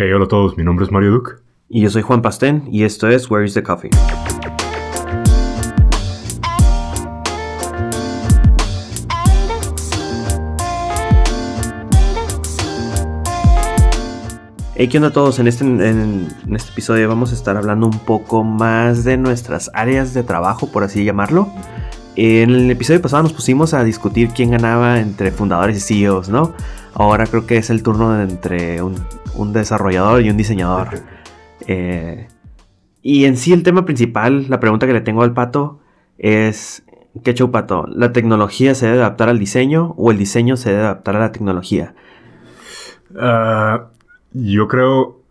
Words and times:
Hey, 0.00 0.12
hola 0.12 0.26
a 0.26 0.28
todos, 0.28 0.56
mi 0.56 0.62
nombre 0.62 0.84
es 0.84 0.92
Mario 0.92 1.10
Duke. 1.10 1.32
Y 1.68 1.80
yo 1.80 1.90
soy 1.90 2.02
Juan 2.02 2.22
Pastén 2.22 2.68
y 2.70 2.84
esto 2.84 3.08
es 3.08 3.28
Where 3.28 3.44
is 3.44 3.54
the 3.54 3.64
Coffee. 3.64 3.90
Hey, 14.76 14.86
¿qué 14.86 14.98
onda 14.98 15.08
a 15.08 15.12
todos? 15.12 15.40
En 15.40 15.48
este, 15.48 15.64
en, 15.64 16.28
este 16.54 16.70
episodio 16.70 17.08
vamos 17.08 17.32
a 17.32 17.34
estar 17.34 17.56
hablando 17.56 17.88
un 17.88 17.98
poco 17.98 18.44
más 18.44 19.02
de 19.02 19.16
nuestras 19.16 19.68
áreas 19.74 20.14
de 20.14 20.22
trabajo, 20.22 20.70
por 20.70 20.84
así 20.84 21.02
llamarlo. 21.02 21.48
En 22.14 22.50
el 22.50 22.70
episodio 22.70 23.02
pasado 23.02 23.24
nos 23.24 23.32
pusimos 23.32 23.74
a 23.74 23.82
discutir 23.82 24.28
quién 24.28 24.52
ganaba 24.52 25.00
entre 25.00 25.32
fundadores 25.32 25.76
y 25.78 25.80
CEOs, 25.80 26.28
¿no? 26.28 26.54
Ahora 26.94 27.26
creo 27.26 27.46
que 27.46 27.56
es 27.56 27.70
el 27.70 27.82
turno 27.82 28.12
de 28.12 28.22
entre 28.22 28.80
un, 28.80 28.94
desarrollador 29.52 30.22
y 30.22 30.30
un 30.30 30.36
diseñador. 30.36 30.88
Eh, 31.66 32.28
y 33.02 33.24
en 33.24 33.36
sí 33.36 33.52
el 33.52 33.62
tema 33.62 33.84
principal, 33.84 34.46
la 34.48 34.60
pregunta 34.60 34.86
que 34.86 34.92
le 34.92 35.00
tengo 35.00 35.22
al 35.22 35.32
pato 35.32 35.80
es, 36.18 36.84
¿qué 37.22 37.34
show 37.34 37.50
pato? 37.50 37.86
¿La 37.86 38.12
tecnología 38.12 38.74
se 38.74 38.86
debe 38.86 38.98
adaptar 38.98 39.28
al 39.28 39.38
diseño 39.38 39.94
o 39.96 40.10
el 40.10 40.18
diseño 40.18 40.56
se 40.56 40.70
debe 40.70 40.82
adaptar 40.82 41.16
a 41.16 41.20
la 41.20 41.32
tecnología? 41.32 41.94
Ah, 43.16 43.88
yo 44.32 44.68
creo, 44.68 45.22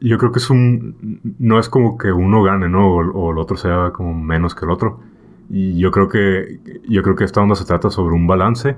yo 0.00 0.18
creo 0.18 0.32
que 0.32 0.38
es 0.38 0.50
un, 0.50 1.20
no 1.38 1.58
es 1.58 1.68
como 1.68 1.98
que 1.98 2.12
uno 2.12 2.42
gane, 2.42 2.68
¿no? 2.68 2.94
O, 2.94 3.32
el 3.32 3.38
otro 3.38 3.56
sea 3.56 3.90
como 3.92 4.14
menos 4.14 4.54
que 4.54 4.64
el 4.64 4.70
otro. 4.70 5.00
Y 5.48 5.78
yo 5.78 5.90
creo 5.90 6.08
que, 6.08 6.60
yo 6.88 7.02
creo 7.02 7.16
que 7.16 7.24
esta 7.24 7.40
onda 7.40 7.56
se 7.56 7.64
trata 7.64 7.90
sobre 7.90 8.14
un 8.14 8.26
balance 8.26 8.76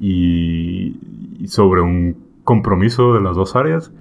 y, 0.00 0.96
sobre 1.46 1.82
un 1.82 2.23
compromiso 2.44 3.14
de 3.14 3.20
las 3.20 3.36
dos 3.36 3.56
áreas. 3.56 3.92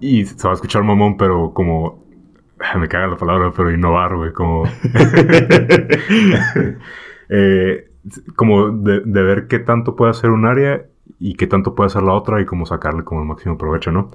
Y 0.00 0.26
se 0.26 0.46
va 0.46 0.52
a 0.52 0.54
escuchar 0.54 0.84
mamón, 0.84 1.16
pero 1.16 1.52
como. 1.54 2.04
Me 2.78 2.88
caga 2.88 3.06
la 3.06 3.16
palabra, 3.16 3.52
pero 3.56 3.72
innovar, 3.72 4.16
güey. 4.16 4.32
Como. 4.32 4.64
Eh, 7.30 7.90
como 8.36 8.70
de, 8.70 9.02
ver 9.04 9.48
qué 9.48 9.58
tanto 9.58 9.96
puede 9.96 10.12
hacer 10.12 10.30
un 10.30 10.46
área 10.46 10.86
y 11.18 11.34
qué 11.34 11.46
tanto 11.46 11.74
puede 11.74 11.88
hacer 11.88 12.02
la 12.02 12.14
otra 12.14 12.40
y 12.40 12.46
cómo 12.46 12.64
sacarle 12.64 13.04
como 13.04 13.20
el 13.20 13.26
máximo 13.26 13.58
provecho, 13.58 13.92
¿no? 13.92 14.12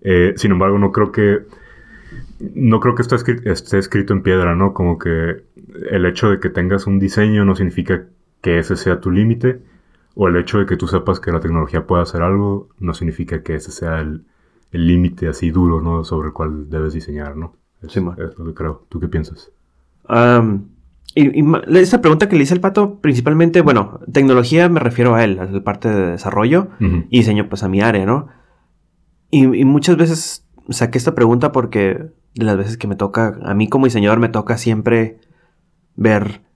Eh, 0.00 0.32
sin 0.34 0.50
embargo, 0.50 0.76
no 0.76 0.90
creo 0.90 1.12
que. 1.12 1.42
No 2.40 2.80
creo 2.80 2.96
que 2.96 3.02
esto 3.02 3.14
esté 3.14 3.78
escrito 3.78 4.12
en 4.12 4.22
piedra, 4.22 4.56
¿no? 4.56 4.74
Como 4.74 4.98
que 4.98 5.44
el 5.88 6.04
hecho 6.04 6.30
de 6.30 6.40
que 6.40 6.50
tengas 6.50 6.88
un 6.88 6.98
diseño 6.98 7.44
no 7.44 7.54
significa 7.54 8.06
que 8.40 8.58
ese 8.58 8.74
sea 8.74 9.00
tu 9.00 9.12
límite 9.12 9.60
o 10.20 10.26
el 10.26 10.36
hecho 10.36 10.58
de 10.58 10.66
que 10.66 10.76
tú 10.76 10.88
sepas 10.88 11.20
que 11.20 11.30
la 11.30 11.38
tecnología 11.38 11.86
puede 11.86 12.02
hacer 12.02 12.22
algo 12.22 12.70
no 12.80 12.92
significa 12.92 13.44
que 13.44 13.54
ese 13.54 13.70
sea 13.70 14.00
el 14.00 14.24
límite 14.72 15.28
así 15.28 15.52
duro, 15.52 15.80
¿no? 15.80 16.02
Sobre 16.02 16.28
el 16.28 16.34
cual 16.34 16.68
debes 16.68 16.92
diseñar, 16.92 17.36
¿no? 17.36 17.54
Es, 17.80 17.92
sí, 17.92 18.00
es 18.00 18.36
lo 18.36 18.44
que 18.46 18.52
creo. 18.52 18.84
¿Tú 18.88 18.98
qué 18.98 19.06
piensas? 19.06 19.52
y, 21.14 21.44
esa 21.76 22.00
pregunta 22.00 22.28
que 22.28 22.34
le 22.34 22.42
hice 22.42 22.54
al 22.54 22.60
pato, 22.60 22.98
principalmente, 22.98 23.60
bueno, 23.60 24.00
tecnología 24.12 24.68
me 24.68 24.80
refiero 24.80 25.14
a 25.14 25.22
él, 25.22 25.38
a 25.38 25.44
la 25.44 25.62
parte 25.62 25.88
de 25.88 26.10
desarrollo, 26.10 26.66
y 26.80 27.18
diseño 27.18 27.48
pues 27.48 27.62
a 27.62 27.68
mi 27.68 27.80
área, 27.80 28.04
¿no? 28.04 28.26
Y, 29.30 29.44
y, 29.44 29.64
muchas 29.64 29.96
veces 29.96 30.48
saqué 30.70 30.98
esta 30.98 31.14
pregunta 31.14 31.52
porque 31.52 32.06
de 32.34 32.44
las 32.44 32.56
veces 32.56 32.76
que 32.76 32.88
me 32.88 32.96
toca, 32.96 33.38
a 33.44 33.54
mí 33.54 33.68
como 33.68 33.84
diseñador 33.84 34.18
me 34.18 34.30
toca 34.30 34.58
siempre 34.58 35.20
ver 35.94 36.47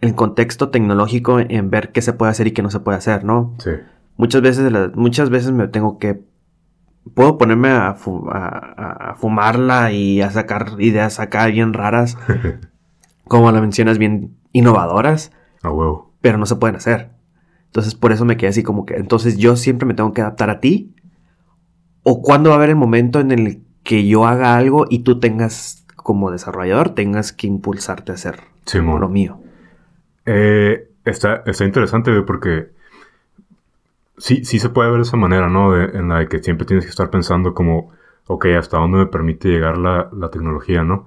el 0.00 0.14
contexto 0.14 0.70
tecnológico 0.70 1.40
en 1.40 1.70
ver 1.70 1.92
qué 1.92 2.02
se 2.02 2.12
puede 2.12 2.30
hacer 2.30 2.46
y 2.46 2.52
qué 2.52 2.62
no 2.62 2.70
se 2.70 2.80
puede 2.80 2.98
hacer, 2.98 3.24
¿no? 3.24 3.54
Sí. 3.58 3.70
Muchas 4.16 4.42
veces, 4.42 4.72
muchas 4.94 5.30
veces 5.30 5.52
me 5.52 5.68
tengo 5.68 5.98
que... 5.98 6.22
Puedo 7.14 7.38
ponerme 7.38 7.68
a, 7.68 7.94
fumarla 9.16 9.92
y 9.92 10.20
a 10.22 10.30
sacar 10.30 10.74
ideas 10.78 11.20
acá 11.20 11.46
bien 11.46 11.72
raras, 11.72 12.18
como 13.28 13.52
la 13.52 13.60
mencionas, 13.60 13.98
bien 13.98 14.36
innovadoras. 14.52 15.30
Ah, 15.62 15.70
huevo. 15.70 16.12
Pero 16.20 16.36
no 16.38 16.46
se 16.46 16.56
pueden 16.56 16.76
hacer. 16.76 17.10
Entonces, 17.66 17.94
por 17.94 18.12
eso 18.12 18.24
me 18.24 18.36
quedé 18.36 18.48
así 18.48 18.62
como 18.62 18.86
que... 18.86 18.94
Entonces, 18.94 19.38
yo 19.38 19.56
siempre 19.56 19.86
me 19.86 19.94
tengo 19.94 20.12
que 20.12 20.22
adaptar 20.22 20.50
a 20.50 20.60
ti. 20.60 20.94
¿O 22.02 22.22
cuándo 22.22 22.50
va 22.50 22.56
a 22.56 22.58
haber 22.58 22.70
el 22.70 22.76
momento 22.76 23.20
en 23.20 23.30
el 23.30 23.62
que 23.84 24.06
yo 24.06 24.26
haga 24.26 24.56
algo 24.56 24.86
y 24.90 25.00
tú 25.00 25.20
tengas, 25.20 25.86
como 25.94 26.32
desarrollador, 26.32 26.90
tengas 26.90 27.32
que 27.32 27.46
impulsarte 27.46 28.12
a 28.12 28.16
hacer 28.16 28.40
lo 28.72 29.08
mío? 29.08 29.40
Eh, 30.26 30.88
está, 31.04 31.42
está 31.46 31.64
interesante, 31.64 32.20
porque 32.22 32.70
sí, 34.18 34.44
sí 34.44 34.58
se 34.58 34.68
puede 34.70 34.90
ver 34.90 34.98
de 34.98 35.04
esa 35.04 35.16
manera, 35.16 35.48
¿no? 35.48 35.76
en 35.80 36.08
la 36.08 36.18
de 36.20 36.28
que 36.28 36.42
siempre 36.42 36.66
tienes 36.66 36.84
que 36.84 36.90
estar 36.90 37.10
pensando 37.10 37.54
como, 37.54 37.92
ok, 38.26 38.46
¿hasta 38.58 38.78
dónde 38.78 38.98
me 38.98 39.06
permite 39.06 39.48
llegar 39.48 39.78
la, 39.78 40.10
tecnología, 40.30 40.82
¿no? 40.84 41.06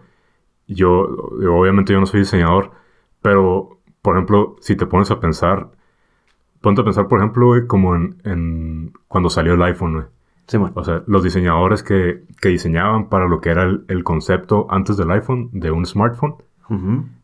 Yo, 0.67 1.01
obviamente 1.01 1.93
yo 1.93 1.99
no 1.99 2.05
soy 2.05 2.21
diseñador, 2.21 2.71
pero, 3.21 3.79
por 4.01 4.15
ejemplo, 4.15 4.55
si 4.61 4.75
te 4.75 4.85
pones 4.85 5.11
a 5.11 5.19
pensar, 5.19 5.69
ponte 6.61 6.81
a 6.81 6.83
pensar, 6.83 7.07
por 7.07 7.19
ejemplo, 7.19 7.51
como 7.67 7.95
en, 7.95 8.93
cuando 9.07 9.29
salió 9.29 9.53
el 9.53 9.63
iPhone, 9.63 10.07
O 10.75 10.83
sea, 10.83 11.03
los 11.07 11.23
diseñadores 11.23 11.83
que, 11.83 12.23
diseñaban 12.43 13.09
para 13.09 13.27
lo 13.27 13.41
que 13.41 13.49
era 13.49 13.63
el, 13.63 14.03
concepto 14.03 14.67
antes 14.69 14.97
del 14.97 15.11
iPhone, 15.11 15.49
de 15.53 15.71
un 15.71 15.85
smartphone, 15.85 16.35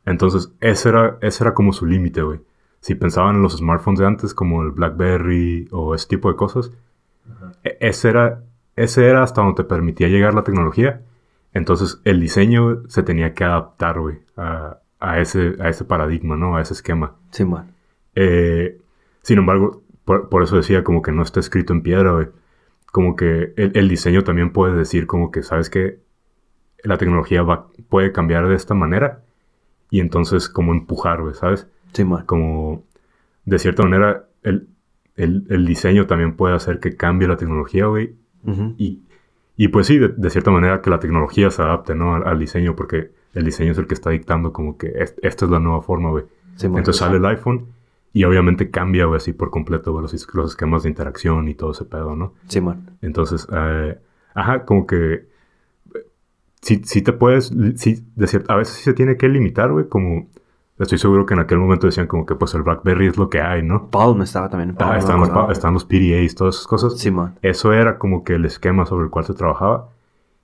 entonces, 0.05 0.53
ese 0.61 0.89
era, 0.89 1.17
ese 1.21 1.43
era 1.43 1.53
como 1.53 1.73
su 1.73 1.85
límite, 1.85 2.21
güey. 2.21 2.39
Si 2.79 2.93
pensaban 2.95 3.37
en 3.37 3.41
los 3.41 3.57
smartphones 3.57 3.99
de 3.99 4.05
antes, 4.05 4.33
como 4.33 4.61
el 4.61 4.71
BlackBerry 4.71 5.67
o 5.71 5.95
ese 5.95 6.07
tipo 6.07 6.29
de 6.29 6.35
cosas, 6.35 6.71
e, 7.63 7.77
ese, 7.79 8.09
era, 8.09 8.43
ese 8.75 9.07
era 9.07 9.23
hasta 9.23 9.41
donde 9.41 9.63
te 9.63 9.67
permitía 9.67 10.07
llegar 10.07 10.35
la 10.35 10.43
tecnología. 10.43 11.01
Entonces, 11.53 11.99
el 12.03 12.19
diseño 12.19 12.87
se 12.87 13.01
tenía 13.01 13.33
que 13.33 13.43
adaptar, 13.43 13.99
güey, 13.99 14.19
a, 14.37 14.79
ese, 15.19 15.55
a 15.59 15.69
ese 15.69 15.85
paradigma, 15.85 16.35
¿no? 16.35 16.57
A 16.57 16.61
ese 16.61 16.73
esquema. 16.73 17.15
Sí, 17.31 17.43
man. 17.43 17.71
Eh, 18.13 18.77
sin 19.23 19.39
embargo, 19.39 19.81
por, 20.03 20.43
eso 20.43 20.57
decía 20.57 20.83
como 20.83 21.01
que 21.01 21.11
no 21.11 21.23
está 21.23 21.39
escrito 21.39 21.73
en 21.73 21.81
piedra, 21.81 22.11
güey. 22.11 22.27
Como 22.91 23.15
que 23.15 23.53
el, 23.57 23.71
el, 23.75 23.89
diseño 23.89 24.23
también 24.23 24.51
puede 24.51 24.75
decir 24.75 25.07
como 25.07 25.31
que, 25.31 25.41
¿sabes 25.41 25.69
qué? 25.69 25.99
La 26.83 26.97
tecnología 26.97 27.41
va, 27.41 27.67
puede 27.89 28.11
cambiar 28.11 28.47
de 28.47 28.55
esta 28.55 28.75
manera 28.75 29.24
y 29.89 29.99
entonces 29.99 30.49
como 30.49 30.73
empujar, 30.73 31.21
¿sabes? 31.33 31.67
Sí, 31.93 32.03
man. 32.03 32.25
Como 32.25 32.83
de 33.45 33.59
cierta 33.59 33.83
manera 33.83 34.25
el, 34.43 34.67
el, 35.15 35.65
diseño 35.65 36.07
también 36.07 36.35
puede 36.35 36.55
hacer 36.55 36.79
que 36.79 36.95
cambie 36.95 37.27
la 37.27 37.37
tecnología, 37.37 37.85
güey. 37.85 38.15
y, 38.77 39.01
y, 39.57 39.69
pues 39.69 39.87
sí, 39.87 39.97
de, 39.97 40.29
cierta 40.29 40.51
manera 40.51 40.81
que 40.81 40.89
la 40.89 40.99
tecnología 40.99 41.49
se 41.49 41.61
adapte, 41.61 41.95
¿no? 41.95 42.15
Al, 42.15 42.37
diseño, 42.39 42.75
porque 42.75 43.11
el 43.33 43.45
diseño 43.45 43.71
es 43.71 43.77
el 43.77 43.87
que 43.87 43.93
está 43.93 44.09
dictando 44.09 44.51
como 44.51 44.77
que 44.77 44.93
esta 45.21 45.45
es 45.45 45.51
la 45.51 45.59
nueva 45.59 45.81
forma, 45.81 46.09
güey. 46.09 46.25
Sí, 46.55 46.67
entonces 46.67 46.97
sale 46.97 47.17
el 47.17 47.25
iPhone 47.25 47.67
y 48.13 48.23
obviamente 48.23 48.69
cambia, 48.69 49.05
güey, 49.05 49.17
así 49.17 49.33
por 49.33 49.49
completo, 49.49 49.91
güey, 49.91 50.03
los, 50.03 50.13
esquemas 50.13 50.83
de 50.83 50.89
interacción 50.89 51.47
y 51.47 51.53
todo 51.53 51.71
ese 51.71 51.85
pedo, 51.85 52.15
¿no? 52.15 52.33
Sí, 52.47 52.61
man. 52.61 52.97
Entonces, 53.01 53.47
eh, 53.51 53.97
ajá, 54.33 54.65
como 54.65 54.85
que 54.85 55.27
sí, 56.65 57.01
te 57.01 57.13
puedes, 57.13 57.53
sí, 57.75 58.03
de 58.15 58.43
a 58.47 58.55
veces 58.55 58.75
sí 58.75 58.83
se 58.83 58.93
tiene 58.93 59.17
que 59.17 59.29
limitar, 59.29 59.71
güey, 59.71 59.87
como 59.87 60.27
estoy 60.79 60.97
seguro 60.97 61.25
que 61.25 61.35
en 61.35 61.39
aquel 61.39 61.59
momento 61.59 61.85
decían 61.85 62.07
como 62.07 62.25
que 62.25 62.35
pues 62.35 62.53
el 62.53 62.63
BlackBerry 62.63 63.07
es 63.07 63.17
lo 63.17 63.29
que 63.29 63.39
hay, 63.39 63.63
¿no? 63.63 63.89
Palm 63.89 64.21
estaba 64.21 64.49
también. 64.49 64.75
ah, 64.79 64.97
están, 64.97 65.19
los, 65.19 65.29
están 65.51 65.73
los 65.73 65.85
PDAs, 65.85 66.35
todas 66.35 66.55
esas 66.55 66.67
cosas. 66.67 66.97
Sí, 66.97 67.11
man. 67.11 67.37
Eso 67.41 67.71
era 67.71 67.97
como 67.97 68.23
que 68.23 68.33
el 68.33 68.45
esquema 68.45 68.85
sobre 68.85 69.05
el 69.05 69.11
cual 69.11 69.25
se 69.25 69.33
trabajaba 69.33 69.89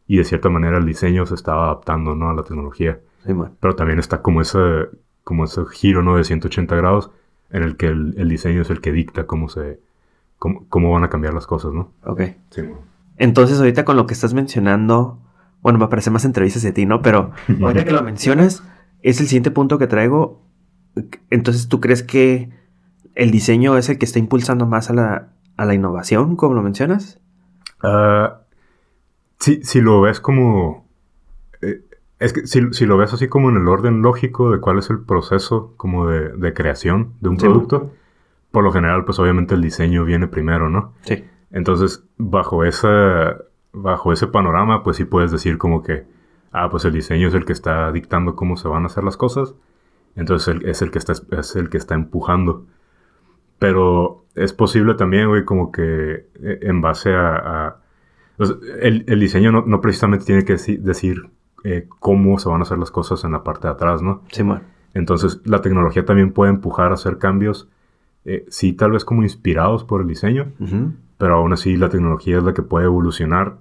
y 0.08 0.18
de 0.18 0.24
cierta 0.24 0.50
manera 0.50 0.78
el 0.78 0.86
diseño 0.86 1.26
se 1.26 1.36
estaba 1.36 1.66
adaptando, 1.66 2.16
¿no? 2.16 2.30
A 2.30 2.34
la 2.34 2.44
tecnología. 2.44 3.00
Sí, 3.26 3.34
man. 3.34 3.53
Pero 3.59 3.76
también 3.76 4.00
está 4.00 4.22
como 4.22 4.42
ese, 4.42 4.90
como 5.24 5.46
ese 5.46 5.66
giro, 5.74 6.03
¿no? 6.03 6.18
De 6.18 6.24
180 6.24 6.76
grados 6.76 7.12
en 7.50 7.64
el 7.64 7.76
que 7.76 7.88
el, 7.88 8.30
diseño 8.30 8.62
es 8.62 8.70
el 8.70 8.80
que 8.80 8.92
dicta 8.92 9.26
cómo 9.26 9.50
se, 9.50 9.80
cómo, 10.40 10.66
cómo, 10.70 10.92
van 10.92 11.03
a 11.03 11.09
cambiar 11.09 11.34
las 11.34 11.48
cosas, 11.48 11.74
¿no? 11.74 11.92
Ok. 12.06 12.22
Sí, 12.52 12.62
Entonces 13.18 13.59
ahorita 13.59 13.84
con 13.84 13.98
lo 13.98 14.06
que 14.06 14.14
estás 14.14 14.34
mencionando 14.34 15.20
bueno, 15.61 15.79
me 15.79 15.85
aparecen 15.85 16.13
más 16.13 16.25
entrevistas 16.25 16.63
de 16.63 16.72
ti, 16.72 16.85
¿no? 16.85 17.02
Pero 17.02 17.31
ahorita 17.61 17.85
que 17.85 17.91
lo 17.91 18.03
mencionas, 18.03 18.63
es 19.02 19.19
el 19.19 19.28
siguiente 19.28 19.52
punto 19.52 19.78
que 19.78 19.87
traigo. 19.87 20.41
Entonces, 21.29 21.67
¿tú 21.67 21.79
crees 21.79 22.03
que 22.03 22.49
el 23.16 23.31
diseño 23.31 23.78
es 23.78 23.90
el 23.90 23.97
que 23.97 24.05
está 24.05 24.19
impulsando 24.19 24.66
más 24.66 24.90
a 24.90 24.93
la, 24.93 25.73
innovación, 25.73 26.35
como 26.35 26.55
lo 26.55 26.63
mencionas? 26.63 27.19
Uh, 27.84 28.34
si, 29.40 29.81
lo 29.81 30.02
ves 30.02 30.19
como... 30.19 30.87
Eh, 31.61 31.81
es 32.19 32.34
que 32.34 32.46
si, 32.46 32.85
lo 32.85 32.97
ves 32.97 33.14
así 33.14 33.28
como 33.28 33.49
en 33.49 33.57
el 33.57 33.67
orden 33.67 34.02
lógico 34.02 34.52
de 34.52 34.59
cuál 34.59 34.79
es 34.79 34.90
el 34.90 34.99
proceso 34.99 35.73
como 35.78 36.07
de, 36.07 36.53
creación 36.53 37.14
de 37.19 37.29
un 37.29 37.37
producto, 37.37 37.91
por 38.52 38.64
lo 38.64 38.72
general, 38.72 39.05
pues 39.05 39.17
obviamente 39.19 39.55
el 39.55 39.61
diseño 39.61 40.05
viene 40.05 40.28
primero, 40.28 40.69
¿no? 40.69 40.93
Sí. 41.02 41.23
Entonces, 41.52 42.03
bajo 42.17 42.64
esa 42.64 43.37
bajo 43.73 44.12
ese 44.12 44.28
panorama, 44.28 44.84
pues 44.84 44.97
sí 44.97 45.06
puedes 45.06 45.32
decir 45.32 45.58
como 45.58 45.84
que, 45.84 46.06
ah, 46.52 46.70
pues 46.70 46.85
el 46.85 46.94
diseño 46.94 47.28
es 47.28 47.34
el 47.34 47.46
que 47.46 47.53
está 47.53 47.91
dictando 47.91 48.35
cómo 48.35 48.58
se 48.58 48.68
van 48.68 48.84
a 48.84 48.88
hacer 48.88 49.03
las 49.03 49.18
cosas, 49.18 49.56
entonces 50.16 50.58
es 50.64 50.82
el 50.82 50.91
que 50.91 51.00
está, 51.00 51.14
es 51.32 51.56
el 51.56 51.70
que 51.70 51.78
está 51.78 51.96
empujando. 51.96 52.66
Pero 53.59 54.26
es 54.35 54.53
posible 54.53 54.96
también, 54.96 55.28
güey, 55.28 55.46
como 55.46 55.72
que 55.72 56.26
eh, 56.41 56.59
en 56.62 56.82
base 56.82 57.14
a, 57.14 57.78
el, 58.82 59.03
el, 59.08 59.20
diseño 59.20 59.52
no, 59.52 59.64
no, 59.66 59.82
precisamente 59.82 60.26
tiene 60.26 60.44
que 60.44 60.53
decir 60.53 61.29
eh, 61.64 61.88
cómo 62.00 62.40
se 62.40 62.50
van 62.50 62.62
a 62.62 62.64
hacer 62.64 62.79
las 62.79 62.90
cosas 62.90 63.24
en 63.24 63.34
la 63.34 63.44
parte 63.44 63.67
de 63.67 63.74
atrás, 63.74 64.02
¿no? 64.02 64.24
Sí, 64.32 64.41
bueno. 64.41 64.64
Entonces, 64.94 65.40
la 65.46 65.62
tecnología 65.62 66.06
también 66.06 66.34
puede 66.34 66.52
empujar 66.52 66.91
a 66.91 66.96
hacer 66.96 67.17
cambios, 67.17 67.70
eh, 68.26 68.46
sí, 68.50 68.74
tal 68.74 68.91
vez 68.91 69.06
como 69.06 69.24
inspirados 69.24 69.84
por 69.84 70.02
el 70.02 70.08
diseño, 70.08 70.52
pero 71.22 71.35
aún 71.35 71.53
así 71.53 71.78
la 71.78 71.90
tecnología 71.90 72.40
es 72.40 72.44
la 72.44 72.56
que 72.56 72.64
puede 72.64 72.85
evolucionar 72.85 73.59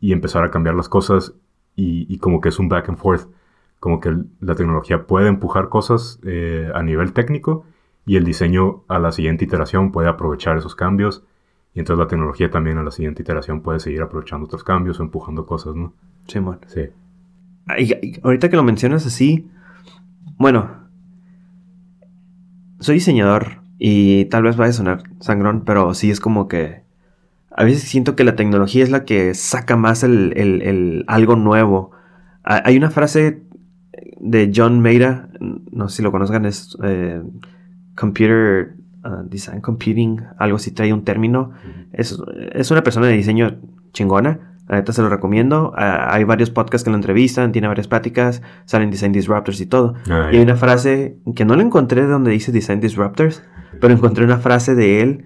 y 0.00 0.14
empezar 0.14 0.42
a 0.42 0.50
cambiar 0.50 0.74
las 0.74 0.88
cosas 0.88 1.34
y, 1.76 2.06
y 2.08 2.16
como 2.16 2.40
que 2.40 2.48
es 2.48 2.58
un 2.58 2.70
back 2.70 2.88
and 2.88 2.96
forth, 2.96 3.28
como 3.78 4.00
que 4.00 4.16
la 4.40 4.54
tecnología 4.54 5.06
puede 5.06 5.28
empujar 5.28 5.68
cosas 5.68 6.18
eh, 6.24 6.70
a 6.74 6.82
nivel 6.82 7.12
técnico 7.12 7.66
y 8.06 8.16
el 8.16 8.24
diseño 8.24 8.84
a 8.88 8.98
la 8.98 9.12
siguiente 9.12 9.44
iteración 9.44 9.92
puede 9.92 10.08
aprovechar 10.08 10.56
esos 10.56 10.74
cambios 10.74 11.24
y 11.74 11.80
entonces 11.80 11.98
la 11.98 12.08
tecnología 12.08 12.50
también 12.50 12.78
a 12.78 12.82
la 12.82 12.90
siguiente 12.90 13.20
iteración 13.20 13.60
puede 13.60 13.80
seguir 13.80 14.00
aprovechando 14.00 14.46
otros 14.46 14.64
cambios 14.64 14.98
o 14.98 15.02
empujando 15.02 15.44
cosas, 15.44 15.74
¿no? 15.74 15.92
Sí, 16.26 16.38
bueno. 16.38 16.62
Sí. 16.68 16.88
ahorita 18.22 18.48
que 18.48 18.56
lo 18.56 18.64
mencionas 18.64 19.04
así, 19.04 19.50
bueno, 20.38 20.88
soy 22.80 22.94
diseñador 22.94 23.58
y 23.78 24.24
tal 24.30 24.44
vez 24.44 24.56
vaya 24.56 24.70
a 24.70 24.72
sonar 24.72 25.02
sangrón, 25.20 25.64
pero 25.66 25.92
sí 25.92 26.10
es 26.10 26.18
como 26.18 26.48
que 26.48 26.83
a 27.56 27.64
veces 27.64 27.82
siento 27.82 28.16
que 28.16 28.24
la 28.24 28.34
tecnología 28.34 28.82
es 28.82 28.90
la 28.90 29.04
que 29.04 29.32
saca 29.34 29.76
más 29.76 30.02
el, 30.02 31.04
algo 31.06 31.36
nuevo. 31.36 31.92
Hay 32.42 32.76
una 32.76 32.90
frase 32.90 33.42
de 34.18 34.52
John 34.54 34.80
Maida, 34.80 35.28
no 35.70 35.88
sé 35.88 35.98
si 35.98 36.02
lo 36.02 36.10
conozcan, 36.10 36.46
es 36.46 36.76
eh, 36.82 37.22
Computer 37.94 38.74
uh, 39.04 39.28
Design 39.28 39.60
Computing, 39.60 40.20
algo 40.38 40.56
así 40.56 40.72
trae 40.72 40.92
un 40.92 41.04
término. 41.04 41.52
es, 41.92 42.18
es, 42.52 42.70
una 42.72 42.82
persona 42.82 43.06
de 43.06 43.12
diseño 43.12 43.60
chingona. 43.92 44.50
La 44.66 44.76
neta 44.76 44.92
se 44.92 45.02
lo 45.02 45.10
recomiendo. 45.10 45.74
hay 45.76 46.24
varios 46.24 46.50
podcasts 46.50 46.84
que 46.84 46.90
lo 46.90 46.96
entrevistan, 46.96 47.52
tiene 47.52 47.68
varias 47.68 47.86
pláticas, 47.86 48.42
salen 48.64 48.90
Design 48.90 49.12
Disruptors 49.12 49.60
y 49.60 49.66
todo. 49.66 49.94
Ah, 50.10 50.30
y 50.32 50.36
hay 50.36 50.42
una 50.42 50.56
frase 50.56 51.18
que 51.36 51.44
no 51.44 51.54
la 51.54 51.62
encontré 51.62 52.00
de 52.00 52.08
donde 52.08 52.30
dice 52.30 52.50
Design 52.50 52.80
Disruptors, 52.80 53.42
pero 53.80 53.92
encontré 53.92 54.24
una 54.24 54.38
frase 54.38 54.74
de 54.74 55.02
él 55.02 55.24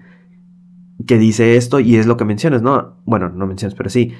que 1.07 1.17
dice 1.17 1.57
esto 1.57 1.79
y 1.79 1.95
es 1.95 2.05
lo 2.05 2.17
que 2.17 2.25
mencionas, 2.25 2.61
¿no? 2.61 2.97
Bueno, 3.05 3.29
no 3.29 3.47
mencionas, 3.47 3.75
pero 3.75 3.89
sí. 3.89 4.13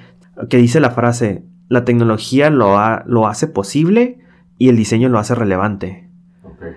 Que 0.50 0.58
dice 0.58 0.80
la 0.80 0.92
frase, 0.92 1.44
la 1.68 1.86
tecnología 1.86 2.50
lo, 2.50 2.78
lo 3.06 3.28
hace 3.28 3.48
posible 3.48 4.20
y 4.58 4.70
el 4.70 4.78
diseño 4.78 5.10
lo 5.10 5.20
hace 5.20 5.36
relevante. 5.36 6.10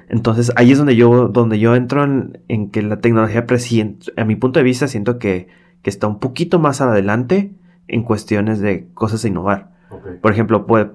Entonces 0.08 0.52
ahí 0.56 0.72
es 0.72 0.78
donde 0.78 0.96
yo, 0.96 1.28
donde 1.28 1.58
yo 1.58 1.74
entro 1.74 2.04
en, 2.04 2.70
que 2.70 2.82
la 2.82 3.00
tecnología, 3.00 3.46
a 4.16 4.24
mi 4.24 4.36
punto 4.36 4.60
de 4.60 4.64
vista, 4.64 4.86
siento 4.88 5.18
que, 5.18 5.48
que 5.82 5.90
está 5.90 6.06
un 6.06 6.20
poquito 6.20 6.58
más 6.58 6.80
adelante 6.80 7.52
en 7.88 8.02
cuestiones 8.02 8.60
de 8.60 8.88
cosas 8.94 9.24
a 9.24 9.28
innovar. 9.28 9.72
Por 10.20 10.32
ejemplo, 10.32 10.66
puede, 10.66 10.90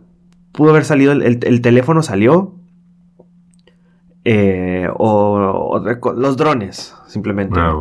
pudo 0.51 0.71
haber 0.71 0.86
salido, 0.86 1.12
el, 1.12 1.62
teléfono 1.62 2.01
salió, 2.01 2.56
eh, 4.29 4.89
o, 4.94 5.79
los 6.18 6.35
drones, 6.35 6.94
simplemente. 7.07 7.57
Ah, 7.62 7.74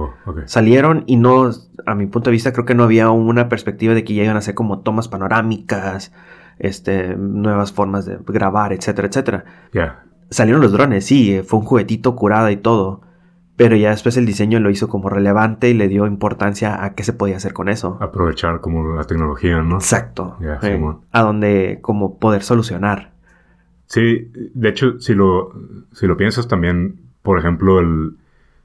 Salieron 0.45 1.03
y 1.09 1.17
no, 1.17 1.51
a 1.87 1.95
mi 1.97 2.07
punto 2.07 2.31
de 2.31 2.33
vista, 2.33 2.53
creo 2.53 2.65
que 2.65 2.77
no 2.77 2.85
había 2.85 3.11
una 3.11 3.49
perspectiva 3.49 3.95
de 3.95 4.05
que 4.05 4.15
ya 4.15 4.23
iban 4.23 4.37
a 4.37 4.41
ser 4.41 4.55
como 4.55 4.79
tomas 4.79 5.09
panorámicas, 5.09 6.13
este, 6.61 7.17
nuevas 7.17 7.73
formas 7.73 8.07
de 8.07 8.19
grabar, 8.29 8.73
etcétera, 8.73 9.09
etcétera. 9.09 9.45
Salieron 10.31 10.63
los 10.63 10.71
drones, 10.71 11.05
sí, 11.05 11.43
fue 11.45 11.59
un 11.59 11.65
juguetito 11.65 12.15
curada 12.15 12.53
y 12.53 12.59
todo. 12.59 13.01
Pero 13.57 13.75
ya 13.75 13.91
después 13.91 14.17
el 14.17 14.27
diseño 14.27 14.61
lo 14.61 14.71
hizo 14.71 14.87
como 14.87 15.09
relevante 15.09 15.69
y 15.69 15.75
le 15.75 15.89
dio 15.89 16.07
importancia 16.07 16.85
a 16.85 16.95
qué 16.95 17.03
se 17.03 17.13
podía 17.13 17.39
hacer 17.39 17.55
con 17.55 17.69
eso. 17.69 17.99
Aprovechar 18.01 18.61
como 18.61 18.95
la 18.95 19.03
tecnología, 19.03 19.63
¿no? 19.63 19.77
Exacto. 19.77 20.37
a 21.11 21.23
donde 21.23 21.81
como 21.83 22.21
poder 22.21 22.45
solucionar. 22.45 23.16
Sí, 23.87 24.31
de 24.35 24.69
hecho, 24.69 24.99
si 25.01 25.15
lo, 25.15 25.53
si 25.93 26.07
lo 26.07 26.17
piensas 26.17 26.49
también, 26.49 27.01
por 27.23 27.39
ejemplo, 27.39 27.81
el, 27.81 28.17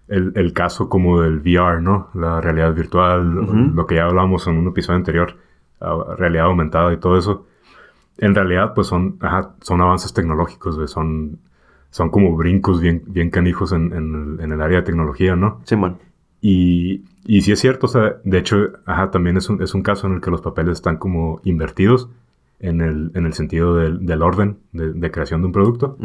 el, 0.07 0.53
caso 0.53 0.89
como 0.89 1.21
del 1.21 1.39
VR, 1.39 1.81
¿no? 1.81 2.09
La 2.13 2.41
realidad 2.41 2.73
virtual, 2.73 3.73
lo 3.75 3.85
que 3.85 3.95
ya 3.95 4.05
hablamos 4.05 4.47
en 4.47 4.57
un 4.57 4.67
episodio 4.67 4.97
anterior, 4.97 5.37
realidad 6.17 6.45
aumentada 6.45 6.91
y 6.93 6.97
todo 6.97 7.17
eso. 7.17 7.45
En 8.17 8.35
realidad, 8.35 8.73
pues 8.73 8.87
son, 8.87 9.17
son 9.61 9.81
avances 9.81 10.13
tecnológicos, 10.13 10.91
son 10.91 11.39
son 11.91 12.09
como 12.09 12.35
brincos 12.35 12.81
bien, 12.81 13.03
bien 13.05 13.29
canijos 13.29 13.73
en, 13.73 13.93
en, 13.93 14.51
el 14.51 14.61
área 14.61 14.79
de 14.79 14.83
tecnología, 14.83 15.35
¿no? 15.35 15.61
Sí, 15.65 15.75
man. 15.75 15.97
Y, 16.41 17.03
y 17.25 17.41
sí 17.41 17.51
es 17.51 17.59
cierto, 17.59 17.85
o 17.85 17.89
sea, 17.89 18.15
de 18.23 18.37
hecho, 18.39 18.71
ajá, 18.85 19.11
también 19.11 19.37
es 19.37 19.49
un, 19.49 19.61
es 19.61 19.75
un 19.75 19.83
caso 19.83 20.07
en 20.07 20.13
el 20.13 20.21
que 20.21 20.31
los 20.31 20.41
papeles 20.41 20.77
están 20.77 20.97
como 20.97 21.41
invertidos 21.43 22.09
en 22.61 22.81
el, 22.81 23.11
en 23.15 23.25
el 23.25 23.33
sentido 23.33 23.75
del, 23.75 24.05
del 24.05 24.21
orden 24.21 24.59
de, 24.71 24.93
de, 24.93 25.11
creación 25.11 25.41
de 25.41 25.47
un 25.47 25.53
producto, 25.53 25.97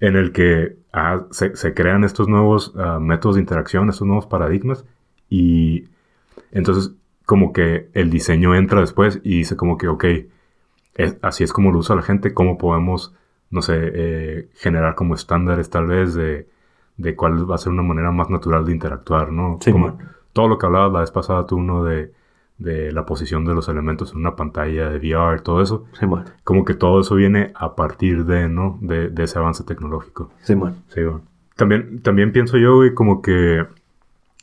en 0.00 0.16
el 0.16 0.32
que 0.32 0.76
se, 1.30 1.56
se, 1.56 1.74
crean 1.74 2.04
estos 2.04 2.28
nuevos 2.28 2.72
ah, 2.76 2.98
métodos 3.00 3.36
de 3.36 3.42
interacción, 3.42 3.88
estos 3.88 4.06
nuevos 4.06 4.26
paradigmas, 4.26 4.84
y 5.28 5.84
entonces 6.52 6.92
como 7.26 7.52
que 7.52 7.88
el 7.94 8.10
diseño 8.10 8.54
entra 8.54 8.80
después 8.80 9.20
y 9.22 9.38
dice 9.38 9.56
como 9.56 9.76
que, 9.76 9.88
ok, 9.88 10.04
así 11.22 11.44
es 11.44 11.52
como 11.52 11.70
lo 11.70 11.78
usa 11.78 11.96
la 11.96 12.02
gente, 12.02 12.34
cómo 12.34 12.58
podemos 12.58 13.14
no 13.50 13.62
sé, 13.62 13.74
eh, 13.76 14.48
generar 14.54 14.94
como 14.94 15.14
estándares 15.14 15.70
tal 15.70 15.86
vez 15.86 16.14
de, 16.14 16.48
de, 16.96 17.16
cuál 17.16 17.50
va 17.50 17.56
a 17.56 17.58
ser 17.58 17.72
una 17.72 17.82
manera 17.82 18.12
más 18.12 18.30
natural 18.30 18.64
de 18.64 18.72
interactuar, 18.72 19.32
¿no? 19.32 19.58
Sí, 19.60 19.72
como 19.72 19.98
todo 20.32 20.48
lo 20.48 20.56
que 20.56 20.66
hablabas 20.66 20.92
la 20.92 21.00
vez 21.00 21.10
pasada 21.10 21.46
tú, 21.46 21.60
¿no? 21.60 21.84
De, 21.84 22.12
de 22.60 22.92
la 22.92 23.06
posición 23.06 23.44
de 23.44 23.54
los 23.54 23.68
elementos 23.68 24.12
en 24.12 24.18
una 24.18 24.36
pantalla 24.36 24.90
de 24.90 24.98
VR, 24.98 25.40
todo 25.40 25.62
eso. 25.62 25.86
Sí, 25.98 26.06
bueno. 26.06 26.26
Como 26.44 26.64
que 26.64 26.74
todo 26.74 27.00
eso 27.00 27.16
viene 27.16 27.50
a 27.54 27.74
partir 27.74 28.26
de, 28.26 28.48
¿no? 28.48 28.78
De, 28.80 29.08
de 29.08 29.24
ese 29.24 29.38
avance 29.38 29.64
tecnológico. 29.64 30.30
Sí, 30.42 30.54
bueno. 30.54 30.76
Sí, 30.88 31.02
bueno. 31.02 31.22
También, 31.56 32.00
también 32.02 32.32
pienso 32.32 32.58
yo, 32.58 32.76
güey, 32.76 32.94
como 32.94 33.22
que 33.22 33.66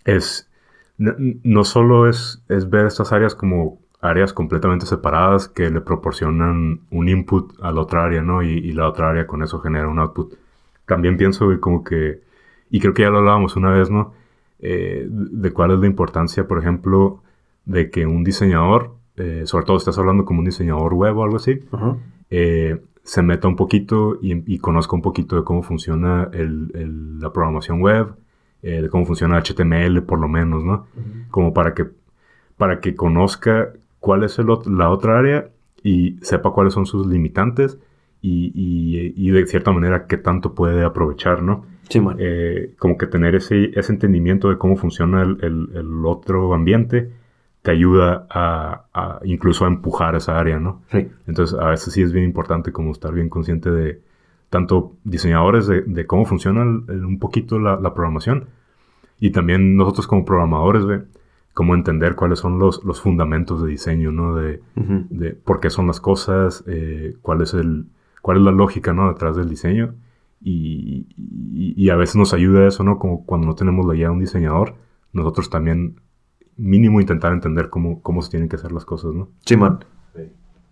es... 0.03 0.49
No, 0.97 1.13
no 1.43 1.63
solo 1.63 2.09
es, 2.09 2.43
es 2.49 2.69
ver 2.71 2.87
estas 2.87 3.13
áreas 3.13 3.35
como 3.35 3.77
áreas 4.01 4.33
completamente 4.33 4.85
separadas 4.85 5.47
que 5.47 5.69
le 5.69 5.81
proporcionan 5.81 6.81
un 6.89 7.09
input 7.09 7.53
a 7.61 7.71
la 7.71 7.81
otra 7.81 8.03
área, 8.03 8.21
¿no? 8.21 8.41
Y, 8.41 8.71
la 8.71 8.87
otra 8.87 9.09
área 9.09 9.27
con 9.27 9.43
eso 9.43 9.59
genera 9.59 9.87
un 9.87 9.99
output. 9.99 10.33
También 10.85 11.17
pienso 11.17 11.49
que 11.49 11.59
como 11.59 11.83
que, 11.83 12.21
y 12.69 12.79
creo 12.79 12.93
que 12.93 13.03
ya 13.03 13.09
lo 13.09 13.19
hablábamos 13.19 13.55
una 13.55 13.69
vez, 13.71 13.89
¿no? 13.89 14.13
Eh, 14.59 15.07
de 15.09 15.51
cuál 15.51 15.71
es 15.71 15.79
la 15.79 15.87
importancia, 15.87 16.47
por 16.47 16.59
ejemplo, 16.59 17.21
de 17.67 17.89
que 17.89 18.05
un 18.05 18.23
diseñador, 18.23 18.95
eh, 19.17 19.43
sobre 19.45 19.65
todo 19.65 19.77
estás 19.77 19.97
hablando 19.97 20.25
como 20.25 20.39
un 20.39 20.45
diseñador 20.45 20.93
web 20.93 21.17
o 21.17 21.23
algo 21.23 21.35
así, 21.35 21.59
eh, 22.29 22.81
se 23.03 23.21
meta 23.21 23.47
un 23.47 23.55
poquito 23.55 24.17
y, 24.21 24.57
conozca 24.59 24.95
un 24.95 25.01
poquito 25.01 25.35
de 25.35 25.43
cómo 25.43 25.63
funciona 25.63 26.29
la 26.33 27.31
programación 27.31 27.81
web, 27.81 28.15
de 28.61 28.89
cómo 28.89 29.05
funciona 29.05 29.41
HTML 29.41 30.01
por 30.01 30.19
lo 30.19 30.27
menos, 30.27 30.63
¿no? 30.63 30.87
Como 31.31 31.53
para 31.53 31.73
que, 31.73 31.85
para 32.57 32.81
que 32.81 32.95
conozca 32.95 33.71
cuál 33.99 34.23
es 34.25 34.37
la 34.39 34.89
otra 34.89 35.19
área 35.19 35.49
y 35.83 36.17
sepa 36.21 36.51
cuáles 36.51 36.73
son 36.73 36.85
sus 36.85 37.07
limitantes 37.07 37.77
y, 38.21 39.31
de 39.31 39.45
cierta 39.45 39.71
manera 39.71 40.05
qué 40.07 40.17
tanto 40.17 40.53
puede 40.53 40.83
aprovechar, 40.83 41.43
¿no? 41.43 41.65
Sí, 41.89 42.01
eh, 42.19 42.73
como 42.77 42.97
que 42.97 43.07
tener 43.07 43.35
ese, 43.35 43.71
ese 43.79 43.93
entendimiento 43.93 44.49
de 44.49 44.57
cómo 44.57 44.75
funciona 44.75 45.21
el, 45.21 46.05
otro 46.05 46.53
ambiente 46.53 47.11
te 47.67 47.71
ayuda 47.71 48.25
a, 48.29 49.19
incluso 49.25 49.65
a 49.65 49.67
empujar 49.67 50.15
esa 50.15 50.39
área, 50.39 50.57
¿no? 50.57 50.83
Sí. 50.89 51.09
Entonces 51.27 51.59
a 51.59 51.67
veces 51.67 51.93
sí 51.93 52.01
es 52.01 52.13
bien 52.13 52.23
importante 52.23 52.71
como 52.71 52.93
estar 52.93 53.13
bien 53.13 53.27
consciente 53.27 53.69
de 53.69 54.01
tanto 54.49 54.93
diseñadores 55.03 55.67
de, 55.67 56.05
cómo 56.05 56.23
funciona 56.23 56.61
un 56.61 57.19
poquito 57.19 57.59
la, 57.59 57.75
la, 57.75 57.93
programación 57.93 58.45
y 59.19 59.31
también 59.31 59.75
nosotros 59.75 60.07
como 60.07 60.23
programadores, 60.23 60.85
¿ve? 60.85 61.01
cómo 61.53 61.75
entender 61.75 62.15
cuáles 62.15 62.39
son 62.39 62.57
los, 62.57 62.85
los 62.85 63.01
fundamentos 63.01 63.61
de 63.61 63.67
diseño, 63.67 64.13
¿no? 64.13 64.35
De, 64.35 64.61
de 64.75 65.31
por 65.33 65.59
qué 65.59 65.69
son 65.69 65.87
las 65.87 65.99
cosas, 65.99 66.63
eh, 66.67 67.17
cuál 67.21 67.41
es 67.41 67.53
el, 67.53 67.87
cuál 68.21 68.37
es 68.37 68.43
la 68.43 68.51
lógica, 68.51 68.93
¿no? 68.93 69.09
Detrás 69.09 69.35
del 69.35 69.49
diseño. 69.49 69.93
Y, 70.39 71.05
y, 71.17 71.89
a 71.89 71.97
veces 71.97 72.15
nos 72.15 72.33
ayuda 72.33 72.65
eso, 72.65 72.85
¿no? 72.85 72.97
Como 72.97 73.25
cuando 73.25 73.45
no 73.45 73.55
tenemos 73.55 73.85
la 73.85 73.93
guía 73.93 74.05
de 74.05 74.13
un 74.13 74.19
diseñador, 74.19 74.75
nosotros 75.11 75.49
también 75.49 75.99
mínimo 76.57 76.99
intentar 76.99 77.33
entender 77.33 77.69
cómo, 77.69 78.01
cómo 78.01 78.21
se 78.21 78.31
tienen 78.31 78.49
que 78.49 78.55
hacer 78.55 78.71
las 78.71 78.85
cosas, 78.85 79.13
¿no? 79.13 79.29
Sí, 79.45 79.55
man. 79.55 79.79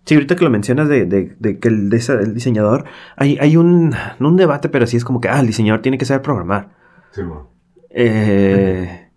Sí, 0.04 0.14
ahorita 0.14 0.36
que 0.36 0.44
lo 0.44 0.50
mencionas 0.50 0.88
de, 0.88 1.04
de, 1.04 1.34
de 1.40 1.58
que 1.58 1.66
el, 1.66 1.92
el, 1.92 2.34
diseñador, 2.34 2.84
hay, 3.16 3.38
hay 3.40 3.56
un, 3.56 3.92
no 4.20 4.28
un 4.28 4.36
debate, 4.36 4.68
pero 4.68 4.86
sí 4.86 4.96
es 4.96 5.04
como 5.04 5.20
que, 5.20 5.28
ah, 5.28 5.40
el 5.40 5.48
diseñador 5.48 5.82
tiene 5.82 5.98
que 5.98 6.04
saber 6.04 6.22
programar. 6.22 6.76
Sí, 7.10 7.22
man. 7.24 7.40
Eh, 7.90 9.08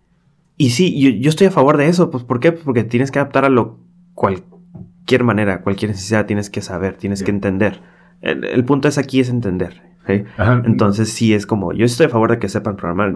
y 0.56 0.70
sí, 0.70 1.20
yo, 1.20 1.28
estoy 1.28 1.46
a 1.46 1.50
favor 1.50 1.76
de 1.76 1.88
eso. 1.88 2.10
Pues, 2.10 2.24
¿Por 2.24 2.40
qué? 2.40 2.52
Pues 2.52 2.64
porque 2.64 2.82
tienes 2.82 3.10
que 3.10 3.18
adaptar 3.18 3.44
a 3.44 3.50
lo 3.50 3.78
cualquier 4.14 5.22
manera, 5.22 5.62
cualquier 5.62 5.92
necesidad, 5.92 6.26
tienes 6.26 6.50
que 6.50 6.60
saber, 6.60 6.96
tienes 6.96 7.22
que 7.22 7.30
entender. 7.30 7.80
El, 8.20 8.64
punto 8.64 8.88
es 8.88 8.98
aquí 8.98 9.20
es 9.20 9.30
entender. 9.30 9.82
Entonces 10.06 11.10
sí 11.10 11.34
es 11.34 11.46
como, 11.46 11.72
yo 11.72 11.86
estoy 11.86 12.06
a 12.06 12.08
favor 12.08 12.30
de 12.30 12.38
que 12.38 12.48
sepan 12.48 12.76
programar. 12.76 13.14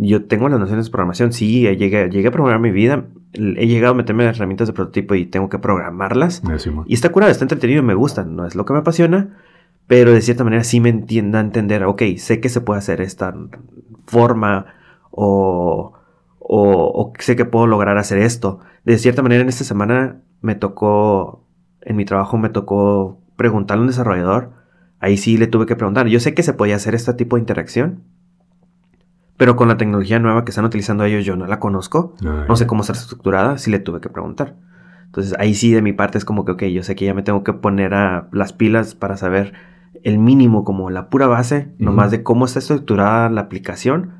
Yo 0.00 0.24
tengo 0.24 0.48
las 0.48 0.60
nociones 0.60 0.86
de 0.86 0.92
programación, 0.92 1.32
sí, 1.32 1.62
llegué, 1.62 2.08
llegué 2.08 2.28
a 2.28 2.30
programar 2.30 2.60
mi 2.60 2.70
vida, 2.70 3.06
he 3.32 3.66
llegado 3.66 3.94
a 3.94 3.96
meterme 3.96 4.22
en 4.22 4.30
herramientas 4.30 4.68
de 4.68 4.72
prototipo 4.72 5.16
y 5.16 5.26
tengo 5.26 5.48
que 5.48 5.58
programarlas. 5.58 6.42
y 6.86 6.94
está 6.94 7.10
curado, 7.10 7.32
está 7.32 7.44
entretenido, 7.44 7.82
me 7.82 7.94
gusta, 7.94 8.24
no 8.24 8.46
es 8.46 8.54
lo 8.54 8.64
que 8.64 8.72
me 8.72 8.78
apasiona, 8.78 9.36
pero 9.88 10.12
de 10.12 10.20
cierta 10.20 10.44
manera 10.44 10.62
sí 10.62 10.80
me 10.80 10.90
entienda 10.90 11.40
entender, 11.40 11.84
ok, 11.84 12.02
sé 12.16 12.40
que 12.40 12.48
se 12.48 12.60
puede 12.60 12.78
hacer 12.78 13.00
esta 13.00 13.34
forma 14.06 14.66
o, 15.10 15.94
o, 16.38 17.12
sé 17.18 17.34
que 17.34 17.44
puedo 17.44 17.66
lograr 17.66 17.98
hacer 17.98 18.18
esto. 18.18 18.60
De 18.84 18.98
cierta 18.98 19.22
manera 19.22 19.42
en 19.42 19.48
esta 19.48 19.64
semana 19.64 20.20
me 20.40 20.54
tocó, 20.54 21.44
en 21.80 21.96
mi 21.96 22.04
trabajo 22.04 22.38
me 22.38 22.50
tocó 22.50 23.20
preguntarle 23.36 23.80
a 23.80 23.82
un 23.82 23.88
desarrollador, 23.88 24.52
ahí 25.00 25.16
sí 25.16 25.36
le 25.36 25.48
tuve 25.48 25.66
que 25.66 25.74
preguntar, 25.74 26.06
yo 26.06 26.20
sé 26.20 26.34
que 26.34 26.44
se 26.44 26.52
podía 26.52 26.76
hacer 26.76 26.94
este 26.94 27.14
tipo 27.14 27.34
de 27.36 27.40
interacción, 27.40 28.04
pero 29.38 29.56
con 29.56 29.68
la 29.68 29.78
tecnología 29.78 30.18
nueva 30.18 30.44
que 30.44 30.50
están 30.50 30.66
utilizando 30.66 31.04
ellos, 31.04 31.24
yo 31.24 31.36
no 31.36 31.46
la 31.46 31.60
conozco. 31.60 32.14
No 32.20 32.56
sé 32.56 32.66
cómo 32.66 32.82
está 32.82 32.92
estructurada, 32.92 33.56
sí 33.56 33.70
le 33.70 33.78
tuve 33.78 34.00
que 34.00 34.10
preguntar. 34.10 34.56
Entonces 35.06 35.34
ahí 35.38 35.54
sí 35.54 35.72
de 35.72 35.80
mi 35.80 35.94
parte 35.94 36.18
es 36.18 36.26
como 36.26 36.44
que, 36.44 36.52
ok, 36.52 36.64
yo 36.64 36.82
sé 36.82 36.96
que 36.96 37.06
ya 37.06 37.14
me 37.14 37.22
tengo 37.22 37.44
que 37.44 37.54
poner 37.54 37.94
a 37.94 38.28
las 38.32 38.52
pilas 38.52 38.94
para 38.94 39.16
saber 39.16 39.54
el 40.02 40.18
mínimo, 40.18 40.64
como 40.64 40.90
la 40.90 41.08
pura 41.08 41.28
base, 41.28 41.72
nomás 41.78 42.10
de 42.10 42.22
cómo 42.22 42.44
está 42.44 42.58
estructurada 42.58 43.30
la 43.30 43.42
aplicación, 43.42 44.12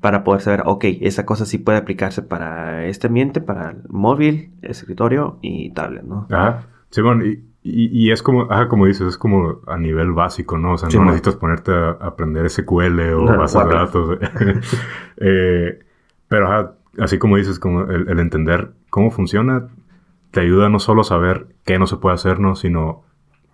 para 0.00 0.24
poder 0.24 0.40
saber, 0.40 0.62
ok, 0.64 0.84
esa 1.00 1.26
cosa 1.26 1.44
sí 1.44 1.58
puede 1.58 1.76
aplicarse 1.76 2.22
para 2.22 2.86
este 2.86 3.08
ambiente, 3.08 3.40
para 3.40 3.72
el 3.72 3.82
móvil, 3.88 4.54
escritorio 4.62 5.38
y 5.42 5.72
tablet, 5.72 6.04
¿no? 6.04 6.26
Ajá. 6.30 6.68
Sí, 6.90 7.02
bueno, 7.02 7.26
y, 7.26 7.44
y, 7.62 8.10
es 8.10 8.22
como, 8.22 8.50
ajá, 8.50 8.68
como 8.68 8.86
dices, 8.86 9.06
es 9.06 9.18
como 9.18 9.60
a 9.66 9.76
nivel 9.76 10.12
básico, 10.12 10.56
¿no? 10.56 10.72
O 10.72 10.78
sea, 10.78 10.88
no 10.88 11.04
necesitas 11.04 11.36
ponerte 11.36 11.72
a 11.72 11.90
aprender 12.00 12.48
SQL 12.48 13.00
o 13.12 13.36
bases 13.36 13.62
de 13.62 13.74
datos. 13.74 14.18
eh, 15.18 15.78
pero 16.28 16.48
ajá, 16.48 16.74
así 16.98 17.18
como 17.18 17.36
dices, 17.36 17.58
como 17.58 17.82
el, 17.82 18.18
entender 18.18 18.72
cómo 18.88 19.10
funciona, 19.10 19.68
te 20.30 20.40
ayuda 20.40 20.70
no 20.70 20.78
solo 20.78 21.02
a 21.02 21.04
saber 21.04 21.48
qué 21.64 21.78
no 21.78 21.86
se 21.86 21.98
puede 21.98 22.14
hacer, 22.14 22.40
¿no? 22.40 22.56
Sino 22.56 23.02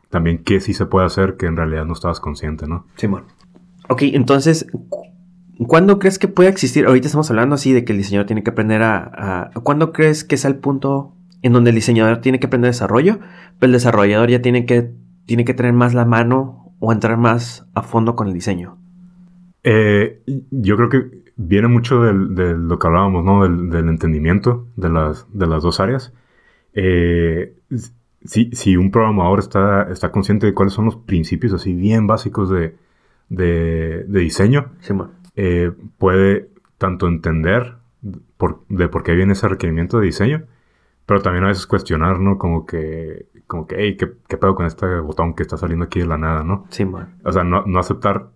también 0.08 0.38
qué 0.38 0.60
sí 0.60 0.72
se 0.72 0.86
puede 0.86 1.06
hacer 1.06 1.36
que 1.36 1.46
en 1.46 1.56
realidad 1.56 1.84
no 1.84 1.92
estabas 1.92 2.20
consciente, 2.20 2.68
¿no? 2.68 2.86
Sí, 2.94 3.08
bueno. 3.08 3.26
Ok, 3.88 4.02
entonces, 4.02 4.68
¿cuándo 5.66 5.98
crees 5.98 6.20
que 6.20 6.28
puede 6.28 6.48
existir? 6.48 6.86
Ahorita 6.86 7.08
estamos 7.08 7.28
hablando 7.30 7.56
así 7.56 7.72
de 7.72 7.84
que 7.84 7.90
el 7.90 7.98
diseñador 7.98 8.26
tiene 8.26 8.44
que 8.44 8.50
aprender 8.50 8.82
a... 8.82 9.50
a 9.54 9.60
¿Cuándo 9.64 9.92
crees 9.92 10.22
que 10.22 10.36
es 10.36 10.44
el 10.44 10.56
punto 10.56 11.15
en 11.42 11.52
donde 11.52 11.70
el 11.70 11.76
diseñador 11.76 12.20
tiene 12.20 12.40
que 12.40 12.46
aprender 12.46 12.70
desarrollo, 12.70 13.18
pero 13.58 13.68
el 13.68 13.72
desarrollador 13.72 14.30
ya 14.30 14.42
tiene 14.42 14.66
que, 14.66 14.92
tiene 15.26 15.44
que 15.44 15.54
tener 15.54 15.72
más 15.72 15.94
la 15.94 16.04
mano 16.04 16.74
o 16.78 16.92
entrar 16.92 17.16
más 17.16 17.66
a 17.74 17.82
fondo 17.82 18.16
con 18.16 18.28
el 18.28 18.34
diseño. 18.34 18.78
Eh, 19.62 20.22
yo 20.50 20.76
creo 20.76 20.88
que 20.88 21.26
viene 21.36 21.68
mucho 21.68 22.02
de 22.02 22.54
lo 22.54 22.78
que 22.78 22.86
hablábamos, 22.86 23.24
¿no? 23.24 23.42
Del, 23.42 23.88
entendimiento 23.88 24.66
de 24.76 24.88
las, 24.88 25.26
de 25.32 25.46
las 25.46 25.62
dos 25.62 25.80
áreas. 25.80 26.12
Eh, 26.74 27.54
si, 28.24 28.76
un 28.76 28.90
programador 28.90 29.38
está, 29.38 29.90
está 29.90 30.10
consciente 30.10 30.46
de 30.46 30.54
cuáles 30.54 30.74
son 30.74 30.86
los 30.86 30.96
principios 30.96 31.52
así 31.52 31.74
bien 31.74 32.06
básicos 32.06 32.50
de, 32.50 34.04
diseño, 34.08 34.72
eh, 35.36 35.72
puede 35.98 36.48
tanto 36.78 37.08
entender 37.08 37.74
por, 38.36 38.64
de 38.68 38.88
por 38.88 39.02
qué 39.02 39.14
viene 39.14 39.32
ese 39.32 39.48
requerimiento 39.48 39.98
de 39.98 40.06
diseño, 40.06 40.44
pero 41.06 41.22
también 41.22 41.44
a 41.44 41.48
veces 41.48 41.66
cuestionar, 41.66 42.18
¿no? 42.18 42.36
Como 42.36 42.66
que, 42.66 43.26
como 43.46 43.66
que, 43.66 43.76
hey, 43.78 43.96
¿qué, 43.96 44.12
qué 44.28 44.36
pedo 44.36 44.56
con 44.56 44.66
este 44.66 44.98
botón 45.00 45.34
que 45.34 45.42
está 45.44 45.56
saliendo 45.56 45.84
aquí 45.84 46.00
de 46.00 46.06
la 46.06 46.18
nada, 46.18 46.42
¿no? 46.42 46.66
Sí, 46.70 46.84
man. 46.84 47.14
O 47.24 47.30
sea, 47.30 47.44
no, 47.44 47.62
no 47.64 47.78
aceptar, 47.78 48.30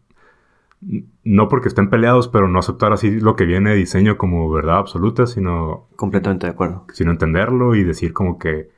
no 1.24 1.48
porque 1.48 1.68
estén 1.68 1.90
peleados, 1.90 2.28
pero 2.28 2.46
no 2.46 2.60
aceptar 2.60 2.92
así 2.92 3.20
lo 3.20 3.34
que 3.34 3.44
viene 3.44 3.70
de 3.70 3.76
diseño 3.76 4.16
como 4.16 4.50
verdad 4.50 4.78
absoluta, 4.78 5.26
sino... 5.26 5.88
Completamente 5.96 6.46
de 6.46 6.52
acuerdo. 6.52 6.84
Sino 6.92 7.10
entenderlo 7.10 7.74
y 7.74 7.82
decir 7.82 8.12
como 8.12 8.38
que... 8.38 8.70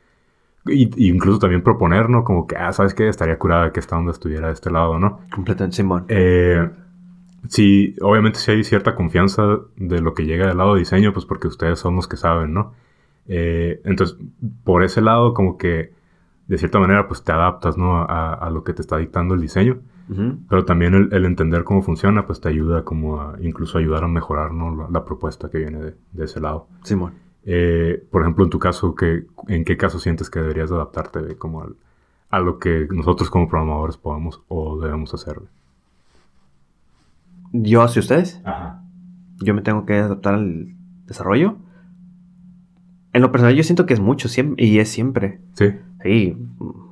Y, 0.64 1.08
incluso 1.10 1.38
también 1.38 1.62
proponer, 1.62 2.08
¿no? 2.08 2.24
Como 2.24 2.46
que, 2.46 2.56
ah, 2.56 2.72
¿sabes 2.72 2.94
qué? 2.94 3.08
Estaría 3.08 3.38
curada 3.38 3.72
que 3.72 3.80
esta 3.80 3.98
onda 3.98 4.12
estuviera 4.12 4.46
de 4.46 4.54
este 4.54 4.70
lado, 4.70 4.98
¿no? 4.98 5.20
Completamente, 5.34 5.76
Simón. 5.76 6.06
Eh, 6.08 6.66
sí, 7.48 7.94
obviamente 8.00 8.38
si 8.38 8.52
hay 8.52 8.64
cierta 8.64 8.94
confianza 8.94 9.58
de 9.76 10.00
lo 10.00 10.14
que 10.14 10.24
llega 10.24 10.46
del 10.46 10.56
lado 10.56 10.74
de 10.74 10.80
diseño, 10.80 11.12
pues 11.12 11.26
porque 11.26 11.48
ustedes 11.48 11.78
son 11.78 11.96
los 11.96 12.08
que 12.08 12.16
saben, 12.16 12.54
¿no? 12.54 12.72
Eh, 13.26 13.80
entonces, 13.84 14.16
por 14.64 14.82
ese 14.82 15.00
lado, 15.00 15.34
como 15.34 15.56
que 15.58 15.92
de 16.46 16.58
cierta 16.58 16.78
manera, 16.78 17.08
pues 17.08 17.22
te 17.22 17.32
adaptas, 17.32 17.78
¿no? 17.78 18.04
A, 18.08 18.50
lo 18.52 18.64
que 18.64 18.72
te 18.72 18.82
está 18.82 18.98
dictando 18.98 19.34
el 19.34 19.40
diseño. 19.40 19.80
Pero 20.48 20.66
también 20.66 21.08
el, 21.10 21.24
entender 21.24 21.64
cómo 21.64 21.80
funciona, 21.80 22.26
pues 22.26 22.38
te 22.42 22.50
ayuda 22.50 22.84
como 22.84 23.22
a 23.22 23.36
incluso 23.40 23.78
ayudar 23.78 24.04
a 24.04 24.08
mejorar, 24.08 24.52
¿no? 24.52 24.88
La, 24.90 25.04
propuesta 25.06 25.48
que 25.48 25.58
viene 25.58 25.78
de, 26.12 26.24
ese 26.24 26.40
lado. 26.40 26.66
Simón. 26.82 27.14
Eh, 27.44 28.04
por 28.10 28.20
ejemplo, 28.20 28.44
en 28.44 28.50
tu 28.50 28.58
caso, 28.58 28.94
¿qué, 28.94 29.24
¿en 29.48 29.64
qué 29.64 29.78
caso 29.78 29.98
sientes 29.98 30.28
que 30.28 30.40
deberías 30.40 30.70
adaptarte 30.70 31.36
como 31.38 31.66
a 32.28 32.40
lo 32.40 32.58
que 32.58 32.86
nosotros 32.90 33.30
como 33.30 33.48
programadores 33.48 33.96
podemos 33.96 34.42
o 34.48 34.78
debemos 34.78 35.14
hacer? 35.14 35.40
¿Yo 37.52 37.80
hacia 37.80 38.00
ustedes? 38.00 38.42
Ajá. 38.44 38.82
¿Yo 39.38 39.54
me 39.54 39.62
tengo 39.62 39.86
que 39.86 39.94
adaptar 39.94 40.34
al 40.34 40.74
desarrollo? 41.06 41.56
En 43.12 43.22
lo 43.22 43.30
personal 43.30 43.54
yo 43.54 43.62
siento 43.62 43.86
que 43.86 43.94
es 43.94 44.00
mucho 44.00 44.28
siempre, 44.28 44.64
y 44.64 44.78
es 44.78 44.88
siempre. 44.88 45.40
Sí. 45.54 45.74
Sí, 46.02 46.36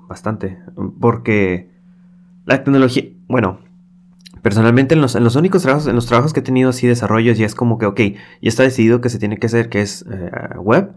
bastante. 0.09 0.59
Porque 1.00 1.71
la 2.47 2.62
tecnología, 2.62 3.05
bueno, 3.29 3.61
personalmente 4.43 4.95
en 4.95 5.00
los, 5.00 5.15
en 5.15 5.25
los 5.25 5.37
únicos 5.37 5.62
trabajos, 5.62 5.87
en 5.87 5.95
los 5.95 6.07
trabajos 6.07 6.33
que 6.33 6.41
he 6.41 6.43
tenido 6.43 6.71
así 6.71 6.87
desarrollos 6.87 7.39
ya 7.39 7.47
es 7.47 7.55
como 7.55 7.79
que, 7.79 7.87
ok, 7.87 8.00
ya 8.00 8.49
está 8.49 8.62
decidido 8.62 9.00
que 9.00 9.09
se 9.09 9.19
tiene 9.19 9.39
que 9.39 9.47
hacer, 9.47 9.69
que 9.69 9.81
es 9.81 10.05
eh, 10.11 10.31
web, 10.59 10.93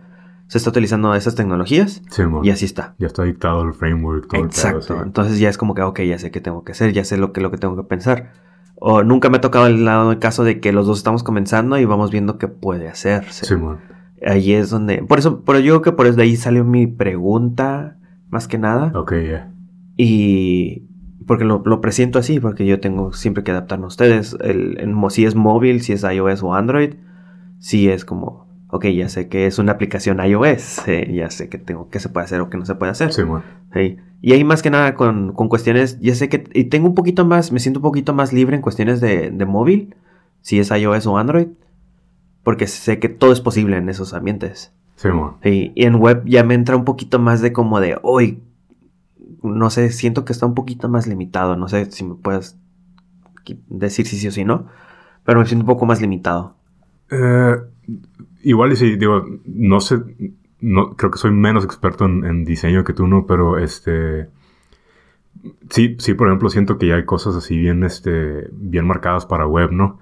se 0.47 0.57
está 0.57 0.69
utilizando 0.69 1.15
esas 1.15 1.35
tecnologías 1.35 2.01
sí, 2.09 2.23
y 2.43 2.49
así 2.49 2.65
está. 2.65 2.95
Ya 2.99 3.07
está 3.07 3.23
dictado 3.23 3.63
el 3.63 3.73
framework. 3.73 4.27
Todo 4.27 4.43
Exacto. 4.43 5.01
Entonces 5.01 5.39
ya 5.39 5.49
es 5.49 5.57
como 5.57 5.73
que, 5.73 5.81
ok, 5.81 6.01
ya 6.01 6.19
sé 6.19 6.31
qué 6.31 6.41
tengo 6.41 6.63
que 6.63 6.73
hacer, 6.73 6.93
ya 6.93 7.05
sé 7.05 7.17
lo 7.17 7.31
que, 7.31 7.41
lo 7.41 7.49
que 7.49 7.57
tengo 7.57 7.75
que 7.75 7.83
pensar. 7.83 8.33
O 8.75 9.03
nunca 9.03 9.29
me 9.29 9.37
ha 9.37 9.41
tocado 9.41 9.67
el 9.67 9.85
lado 9.85 10.09
del 10.09 10.19
caso 10.19 10.43
de 10.43 10.59
que 10.59 10.73
los 10.73 10.85
dos 10.85 10.97
estamos 10.97 11.23
comenzando 11.23 11.77
y 11.77 11.85
vamos 11.85 12.11
viendo 12.11 12.37
qué 12.37 12.47
puede 12.49 12.89
hacerse. 12.89 13.45
Sí, 13.45 13.55
man. 13.55 13.79
Ahí 14.25 14.53
es 14.53 14.69
donde. 14.69 15.03
Por 15.03 15.19
eso, 15.19 15.43
pero 15.45 15.59
yo 15.59 15.73
creo 15.73 15.81
que 15.81 15.97
por 15.97 16.07
eso 16.07 16.17
de 16.17 16.23
ahí 16.23 16.35
salió 16.35 16.63
mi 16.63 16.87
pregunta, 16.87 17.97
más 18.29 18.47
que 18.47 18.57
nada. 18.57 18.91
Ok, 18.95 19.13
ya. 19.29 19.51
Y. 19.97 20.83
Porque 21.25 21.45
lo, 21.45 21.61
lo, 21.65 21.79
presiento 21.79 22.19
así, 22.19 22.41
porque 22.41 22.65
yo 22.65 22.81
tengo 22.81 23.13
siempre 23.13 23.43
que 23.43 23.51
adaptarme 23.51 23.85
a 23.85 23.87
ustedes. 23.87 24.35
El, 24.41 24.93
si 25.09 25.25
es 25.25 25.35
móvil, 25.35 25.81
si 25.81 25.93
es 25.93 26.03
iOS 26.03 26.43
o 26.43 26.53
Android, 26.53 26.95
si 27.59 27.87
es 27.87 28.03
como, 28.03 28.45
ok, 28.67 28.87
ya 28.87 29.07
sé 29.07 29.29
que 29.29 29.45
es 29.45 29.57
una 29.57 29.71
aplicación 29.71 30.19
iOS, 30.19 30.83
ya 31.09 31.29
sé 31.29 31.47
que 31.47 31.57
tengo 31.57 31.89
que 31.89 32.01
se 32.01 32.09
puede 32.09 32.25
hacer 32.25 32.41
o 32.41 32.49
que 32.49 32.57
no 32.57 32.65
se 32.65 32.75
puede 32.75 32.91
hacer. 32.91 33.13
Sí, 33.13 33.23
bueno. 33.23 33.45
Y 34.21 34.33
ahí 34.33 34.43
más 34.43 34.61
que 34.61 34.69
nada 34.69 34.95
con, 34.95 35.31
con, 35.31 35.47
cuestiones, 35.47 35.97
ya 36.01 36.13
sé 36.13 36.27
que, 36.27 36.43
y 36.53 36.65
tengo 36.65 36.87
un 36.87 36.95
poquito 36.95 37.25
más, 37.25 37.53
me 37.53 37.59
siento 37.59 37.79
un 37.79 37.83
poquito 37.83 38.13
más 38.13 38.33
libre 38.33 38.57
en 38.57 38.61
cuestiones 38.61 38.99
de, 38.99 39.31
de 39.31 39.45
móvil, 39.45 39.95
si 40.41 40.59
es 40.59 40.71
iOS 40.71 41.07
o 41.07 41.17
Android 41.17 41.47
porque 42.43 42.67
sé 42.67 42.99
que 42.99 43.09
todo 43.09 43.31
es 43.31 43.41
posible 43.41 43.77
en 43.77 43.89
esos 43.89 44.13
ambientes. 44.13 44.73
Sí, 44.95 45.09
Y 45.43 45.83
en 45.83 45.95
web 45.95 46.23
ya 46.25 46.43
me 46.43 46.53
entra 46.53 46.75
un 46.75 46.85
poquito 46.85 47.19
más 47.19 47.41
de 47.41 47.51
como 47.51 47.79
de, 47.79 47.97
hoy, 48.03 48.41
no 49.41 49.69
sé, 49.69 49.89
siento 49.91 50.23
que 50.23 50.31
está 50.33 50.45
un 50.45 50.53
poquito 50.53 50.87
más 50.87 51.07
limitado, 51.07 51.57
no 51.57 51.67
sé 51.67 51.91
si 51.91 52.05
me 52.05 52.15
puedes 52.15 52.57
decir 53.67 54.07
si 54.07 54.17
sí 54.17 54.27
o 54.27 54.31
si 54.31 54.45
no, 54.45 54.67
pero 55.25 55.39
me 55.39 55.45
siento 55.45 55.63
un 55.63 55.67
poco 55.67 55.85
más 55.85 55.99
limitado. 55.99 56.55
Eh, 57.09 57.55
igual 58.43 58.71
y 58.71 58.75
si, 58.77 58.95
digo, 58.95 59.25
no 59.45 59.81
sé, 59.81 59.99
no, 60.61 60.95
creo 60.95 61.11
que 61.11 61.17
soy 61.17 61.31
menos 61.31 61.65
experto 61.65 62.05
en 62.05 62.45
diseño 62.45 62.83
que 62.83 62.93
tú, 62.93 63.07
¿no? 63.07 63.25
Pero 63.25 63.57
este 63.57 64.29
Sí, 65.69 65.95
sí, 65.99 66.13
por 66.13 66.27
ejemplo, 66.27 66.49
siento 66.49 66.77
que 66.77 66.87
ya 66.87 66.95
hay 66.95 67.05
cosas 67.05 67.35
así 67.35 67.57
bien, 67.57 67.83
este, 67.83 68.47
bien 68.51 68.85
marcadas 68.85 69.25
para 69.25 69.45
web, 69.45 69.71
¿no? 69.71 69.99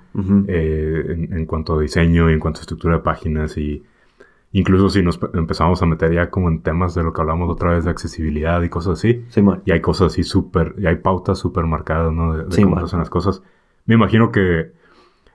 Eh, 0.48 1.28
en, 1.32 1.46
cuanto 1.46 1.76
a 1.76 1.82
diseño 1.82 2.30
y 2.30 2.34
en 2.34 2.40
cuanto 2.40 2.60
a 2.60 2.62
estructura 2.62 2.98
de 2.98 3.02
páginas 3.02 3.58
y 3.58 3.84
incluso 4.52 4.90
si 4.90 5.02
nos 5.02 5.20
empezamos 5.34 5.82
a 5.82 5.86
meter 5.86 6.14
ya 6.14 6.30
como 6.30 6.50
en 6.50 6.62
temas 6.62 6.94
de 6.94 7.04
lo 7.04 7.14
que 7.14 7.22
hablamos 7.22 7.50
otra 7.50 7.72
vez 7.72 7.86
de 7.86 7.92
accesibilidad 7.92 8.62
y 8.62 8.70
cosas 8.70 9.00
así. 9.00 9.26
Sí, 9.30 9.42
y 9.66 9.72
hay 9.72 9.82
cosas 9.82 10.08
así 10.08 10.24
súper, 10.24 10.76
y 10.78 10.86
hay 10.86 10.98
pautas 10.98 11.40
súper 11.40 11.66
marcadas, 11.66 12.12
¿no? 12.12 12.36
De, 12.38 12.64
cómo 12.64 12.78
se 12.80 12.86
hacen 12.86 13.00
las 13.00 13.10
cosas. 13.10 13.42
Me 13.86 13.96
imagino 13.96 14.32
que 14.32 14.74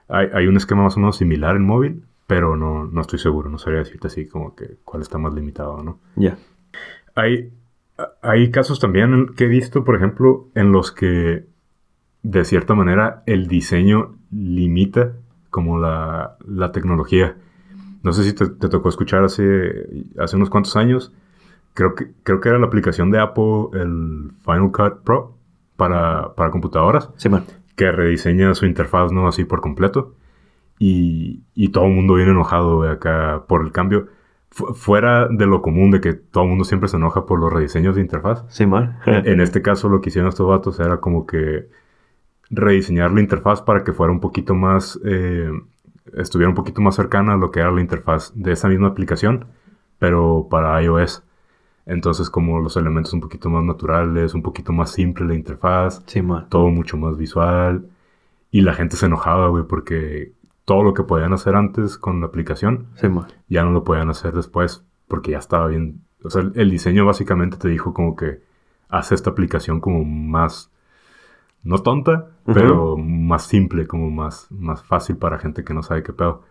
hay, 0.07 0.27
hay, 0.33 0.47
un 0.47 0.55
esquema 0.55 0.83
más 0.83 0.95
o 0.95 0.99
menos 0.99 1.17
similar 1.17 1.55
en 1.55 1.65
móvil, 1.65 2.03
pero 2.27 2.55
no, 2.55 2.85
no 2.85 3.01
estoy 3.01 3.19
seguro, 3.19 3.49
no 3.49 3.57
sabría 3.57 3.79
decirte 3.79 4.07
así 4.07 4.27
como 4.27 4.55
que 4.55 4.77
cuál 4.85 5.01
está 5.01 5.17
más 5.17 5.33
limitado, 5.33 5.81
¿no? 5.81 5.99
Ya. 6.15 6.37
Hay, 7.15 7.51
hay 8.21 8.51
casos 8.51 8.79
también 8.79 9.33
que 9.35 9.45
he 9.45 9.47
visto, 9.47 9.83
por 9.83 9.95
ejemplo, 9.95 10.49
en 10.55 10.71
los 10.71 10.91
que 10.91 11.45
de 12.23 12.45
cierta 12.45 12.75
manera 12.75 13.23
el 13.25 13.47
diseño 13.47 14.17
limita 14.31 15.13
como 15.49 15.79
la, 15.79 16.37
tecnología. 16.73 17.37
No 18.03 18.13
sé 18.13 18.23
si 18.23 18.33
te, 18.33 18.47
tocó 18.47 18.89
escuchar 18.89 19.23
hace, 19.23 20.05
hace 20.19 20.35
unos 20.35 20.49
cuantos 20.49 20.75
años. 20.75 21.13
Creo 21.73 21.95
que, 21.95 22.11
creo 22.23 22.39
que 22.39 22.49
era 22.49 22.59
la 22.59 22.67
aplicación 22.67 23.11
de 23.11 23.19
Apple, 23.19 23.69
el 23.73 24.31
Final 24.43 24.71
Cut 24.71 25.03
Pro, 25.03 25.37
para, 25.75 26.33
computadoras. 26.51 27.09
Sí. 27.17 27.29
Que 27.75 27.91
rediseña 27.91 28.53
su 28.53 28.65
interfaz, 28.65 29.11
¿no? 29.11 29.27
Así 29.27 29.45
por 29.45 29.61
completo. 29.61 30.15
y, 30.79 31.43
y 31.55 31.69
todo 31.69 31.85
el 31.85 31.93
mundo 31.93 32.15
viene 32.15 32.31
enojado, 32.31 32.83
acá 32.83 33.45
por 33.47 33.65
el 33.65 33.71
cambio. 33.71 34.09
Fuera 34.49 35.27
de 35.27 35.45
lo 35.45 35.61
común 35.61 35.91
de 35.91 36.01
que 36.01 36.13
todo 36.13 36.43
el 36.43 36.49
mundo 36.49 36.63
siempre 36.63 36.89
se 36.89 36.97
enoja 36.97 37.25
por 37.25 37.39
los 37.39 37.51
rediseños 37.51 37.95
de 37.95 38.01
interfaz. 38.01 38.45
Sí, 38.49 38.65
mal. 38.65 38.99
en 39.05 39.41
este 39.41 39.61
caso 39.61 39.89
lo 39.89 40.01
que 40.01 40.09
hicieron 40.09 40.29
estos 40.29 40.47
vatos 40.47 40.79
era 40.79 40.97
como 40.97 41.25
que 41.25 41.67
rediseñar 42.49 43.11
la 43.11 43.21
interfaz 43.21 43.61
para 43.61 43.83
que 43.83 43.93
fuera 43.93 44.11
un 44.11 44.19
poquito 44.19 44.55
más, 44.55 44.99
eh, 45.05 45.51
estuviera 46.15 46.49
un 46.49 46.55
poquito 46.55 46.81
más 46.81 46.95
cercana 46.95 47.33
a 47.33 47.37
lo 47.37 47.51
que 47.51 47.59
era 47.59 47.71
la 47.71 47.81
interfaz 47.81 48.31
de 48.35 48.53
esa 48.53 48.67
misma 48.67 48.87
aplicación, 48.87 49.45
pero 49.99 50.47
para 50.49 50.81
iOS. 50.81 51.23
Entonces, 51.85 52.29
como 52.29 52.59
los 52.59 52.75
elementos 52.75 53.13
un 53.13 53.21
poquito 53.21 53.49
más 53.49 53.63
naturales, 53.63 54.33
un 54.33 54.41
poquito 54.41 54.73
más 54.73 54.91
simple 54.91 55.25
la 55.25 55.35
interfaz, 55.35 56.03
sí, 56.05 56.21
todo 56.49 56.67
mucho 56.69 56.97
más 56.97 57.17
visual. 57.17 57.87
Y 58.51 58.61
la 58.61 58.73
gente 58.73 58.97
se 58.97 59.05
enojaba, 59.05 59.47
güey, 59.49 59.63
porque 59.65 60.33
todo 60.67 60.83
lo 60.83 60.93
que 60.93 61.03
podían 61.03 61.31
hacer 61.31 61.55
antes 61.55 61.97
con 61.97 62.19
la 62.19 62.27
aplicación, 62.27 62.87
ya 63.47 63.63
no 63.63 63.71
lo 63.71 63.85
podían 63.85 64.09
hacer 64.09 64.33
después, 64.33 64.85
porque 65.07 65.31
ya 65.31 65.37
estaba 65.37 65.67
bien. 65.67 66.01
O 66.25 66.29
sea, 66.29 66.43
el 66.55 66.69
diseño 66.69 67.05
básicamente 67.05 67.55
te 67.55 67.69
dijo 67.69 67.93
como 67.93 68.17
que 68.17 68.41
hace 68.89 69.15
esta 69.15 69.29
aplicación 69.29 69.79
como 69.79 70.03
más, 70.03 70.69
no 71.63 71.77
tonta, 71.77 72.31
pero 72.43 72.97
más 72.97 73.47
simple, 73.47 73.87
como 73.87 74.11
más, 74.11 74.51
más 74.51 74.83
fácil 74.83 75.15
para 75.15 75.39
gente 75.39 75.63
que 75.63 75.73
no 75.73 75.83
sabe 75.83 76.03
qué 76.03 76.11
pedo. 76.11 76.43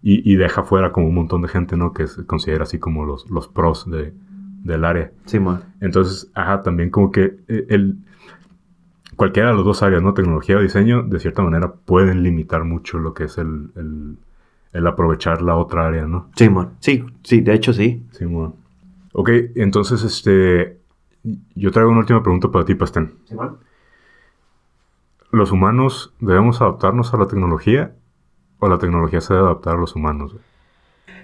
Y, 0.00 0.36
deja 0.36 0.62
fuera 0.62 0.90
como 0.92 1.08
un 1.08 1.14
montón 1.14 1.42
de 1.42 1.48
gente, 1.48 1.76
¿no? 1.76 1.92
Que 1.92 2.06
se 2.06 2.24
considera 2.24 2.62
así 2.62 2.78
como 2.78 3.04
los, 3.04 3.28
los 3.28 3.48
pros 3.48 3.90
de, 3.90 4.14
del 4.62 4.86
área. 4.86 5.12
Sí, 5.26 5.38
man. 5.38 5.74
Entonces, 5.80 6.30
ajá, 6.34 6.62
también 6.62 6.88
como 6.88 7.10
que 7.10 7.40
eh, 7.48 7.66
el, 7.68 7.98
cualquiera 9.16 9.50
de 9.50 9.56
las 9.56 9.64
dos 9.64 9.82
áreas, 9.82 10.02
¿no? 10.02 10.14
Tecnología 10.14 10.56
o 10.56 10.60
diseño, 10.60 11.02
de 11.02 11.20
cierta 11.20 11.42
manera 11.42 11.72
pueden 11.72 12.22
limitar 12.22 12.64
mucho 12.64 12.98
lo 12.98 13.14
que 13.14 13.24
es 13.24 13.38
el, 13.38 13.70
el, 14.72 14.86
aprovechar 14.86 15.42
la 15.42 15.56
otra 15.56 15.86
área, 15.86 16.06
¿no? 16.06 16.30
Sí, 16.36 16.48
man. 16.48 16.70
Sí, 16.80 17.04
sí, 17.22 17.40
de 17.40 17.54
hecho 17.54 17.72
sí. 17.72 18.04
Sí, 18.12 18.26
man. 18.26 18.54
Ok, 19.12 19.30
entonces, 19.56 20.02
este, 20.02 20.78
yo 21.54 21.70
traigo 21.70 21.90
una 21.90 22.00
última 22.00 22.22
pregunta 22.22 22.50
para 22.50 22.64
ti, 22.64 22.74
Pastén. 22.74 23.14
Sí, 23.28 23.34
man. 23.34 23.56
¿Los 25.30 25.52
humanos 25.52 26.14
debemos 26.20 26.60
adaptarnos 26.60 27.12
a 27.12 27.16
la 27.16 27.26
tecnología 27.26 27.92
o 28.58 28.68
la 28.68 28.78
tecnología 28.78 29.20
se 29.20 29.34
debe 29.34 29.46
adaptar 29.46 29.76
a 29.76 29.78
los 29.78 29.96
humanos? 29.96 30.36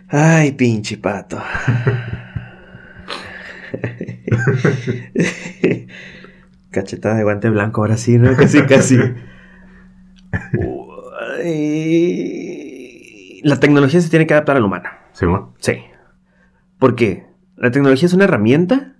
Ay, 0.09 0.53
pinche 0.53 0.99
pato. 0.99 1.39
Cachetada 6.71 7.17
de 7.17 7.25
guante 7.25 7.51
blanco, 7.51 7.81
ahora 7.81 7.97
sí, 7.97 8.19
¿no? 8.19 8.37
Casi, 8.37 8.63
casi. 8.63 8.97
la 13.43 13.61
tecnología 13.61 14.01
se 14.01 14.11
tiene 14.11 14.27
que 14.27 14.35
adaptar 14.35 14.57
al 14.57 14.65
humano. 14.65 14.89
¿Sí, 15.13 15.27
bueno? 15.27 15.55
Sí. 15.59 15.73
¿Por 16.79 16.95
qué? 16.95 17.27
La 17.57 17.71
tecnología 17.71 18.07
es 18.07 18.15
una 18.15 18.25
herramienta 18.25 18.97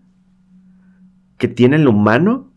que 1.39 1.49
tiene 1.49 1.77
el 1.77 1.89
humano 1.89 2.53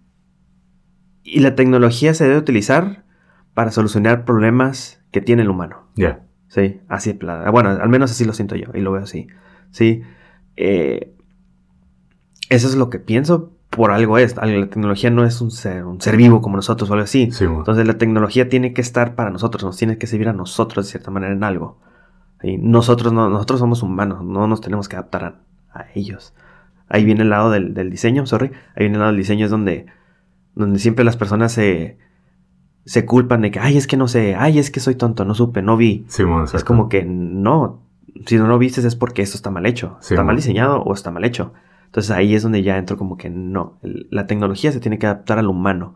y 1.24 1.40
la 1.40 1.56
tecnología 1.56 2.14
se 2.14 2.26
debe 2.26 2.38
utilizar 2.38 3.06
para 3.54 3.72
solucionar 3.72 4.26
problemas 4.26 5.02
que 5.12 5.22
tiene 5.22 5.44
el 5.44 5.50
humano. 5.50 5.88
Ya. 5.96 6.26
Sí, 6.48 6.82
así, 6.88 7.18
bueno, 7.52 7.70
al 7.70 7.90
menos 7.90 8.12
así 8.12 8.26
lo 8.26 8.34
siento 8.34 8.56
yo 8.56 8.68
y 8.76 8.82
lo 8.82 8.92
veo 8.92 9.04
así. 9.04 9.28
Sí. 9.72 10.04
Eh, 10.56 11.16
eso 12.50 12.68
es 12.68 12.76
lo 12.76 12.90
que 12.90 13.00
pienso. 13.00 13.53
Por 13.76 13.92
algo 13.92 14.18
es. 14.18 14.36
La 14.36 14.44
tecnología 14.44 15.10
no 15.10 15.26
es 15.26 15.42
un 15.42 15.52
ser, 15.52 15.86
un 15.86 16.00
ser 16.00 16.18
vivo 16.18 16.42
como 16.42 16.56
nosotros 16.56 16.90
o 16.90 16.94
algo 16.94 17.04
así. 17.04 17.30
Entonces 17.40 17.88
la 17.88 17.98
tecnología 17.98 18.50
tiene 18.50 18.74
que 18.74 18.82
estar 18.82 19.16
para 19.16 19.30
nosotros, 19.30 19.64
nos 19.64 19.78
tiene 19.78 19.98
que 19.98 20.08
servir 20.08 20.30
a 20.30 20.34
nosotros 20.34 20.86
de 20.86 20.92
cierta 20.92 21.12
manera 21.12 21.34
en 21.34 21.44
algo. 21.44 21.80
Y 22.44 22.58
nosotros, 22.58 23.14
no, 23.14 23.30
nosotros 23.30 23.60
somos 23.60 23.82
humanos, 23.84 24.24
no 24.24 24.48
nos 24.48 24.62
tenemos 24.62 24.90
que 24.90 24.98
adaptar 24.98 25.40
a, 25.74 25.86
ellos. 25.96 26.34
Ahí 26.88 27.04
viene 27.04 27.24
el 27.24 27.30
lado 27.30 27.50
del, 27.50 27.90
diseño, 27.90 28.26
sorry. 28.28 28.52
Ahí 28.76 28.84
viene 28.84 28.96
el 28.96 29.00
lado 29.00 29.12
del 29.12 29.18
diseño, 29.18 29.46
es 29.46 29.52
donde, 29.52 29.88
donde 30.54 30.78
siempre 30.78 31.04
las 31.04 31.18
personas 31.18 31.52
se, 31.52 31.98
se 32.86 33.06
culpan 33.06 33.42
de 33.42 33.50
que, 33.50 33.60
ay, 33.60 33.78
es 33.78 33.88
que 33.88 33.98
no 33.98 34.08
sé, 34.08 34.36
ay, 34.36 34.60
es 34.60 34.70
que 34.70 34.82
soy 34.82 34.96
tonto, 34.96 35.26
no 35.26 35.34
supe, 35.34 35.62
no 35.62 35.78
vi. 35.78 36.06
es 36.54 36.64
como 36.64 36.90
que 36.90 37.06
no, 37.06 37.82
si 38.26 38.38
no 38.38 38.48
lo 38.48 38.60
viste 38.60 38.86
es 38.86 38.96
porque 38.96 39.22
esto 39.22 39.38
está 39.38 39.50
mal 39.50 39.66
hecho, 39.66 39.98
está 40.02 40.24
mal 40.24 40.36
diseñado 40.36 40.82
o 40.84 40.94
está 40.94 41.10
mal 41.10 41.24
hecho. 41.24 41.54
Entonces 41.94 42.10
ahí 42.10 42.34
es 42.34 42.42
donde 42.42 42.64
ya 42.64 42.80
entro 42.80 42.98
como 42.98 43.18
que 43.18 43.30
no, 43.30 43.78
la 43.84 44.26
tecnología 44.26 44.72
se 44.72 44.80
tiene 44.80 44.98
que 44.98 45.06
adaptar 45.06 45.38
al 45.38 45.48
humano. 45.48 45.94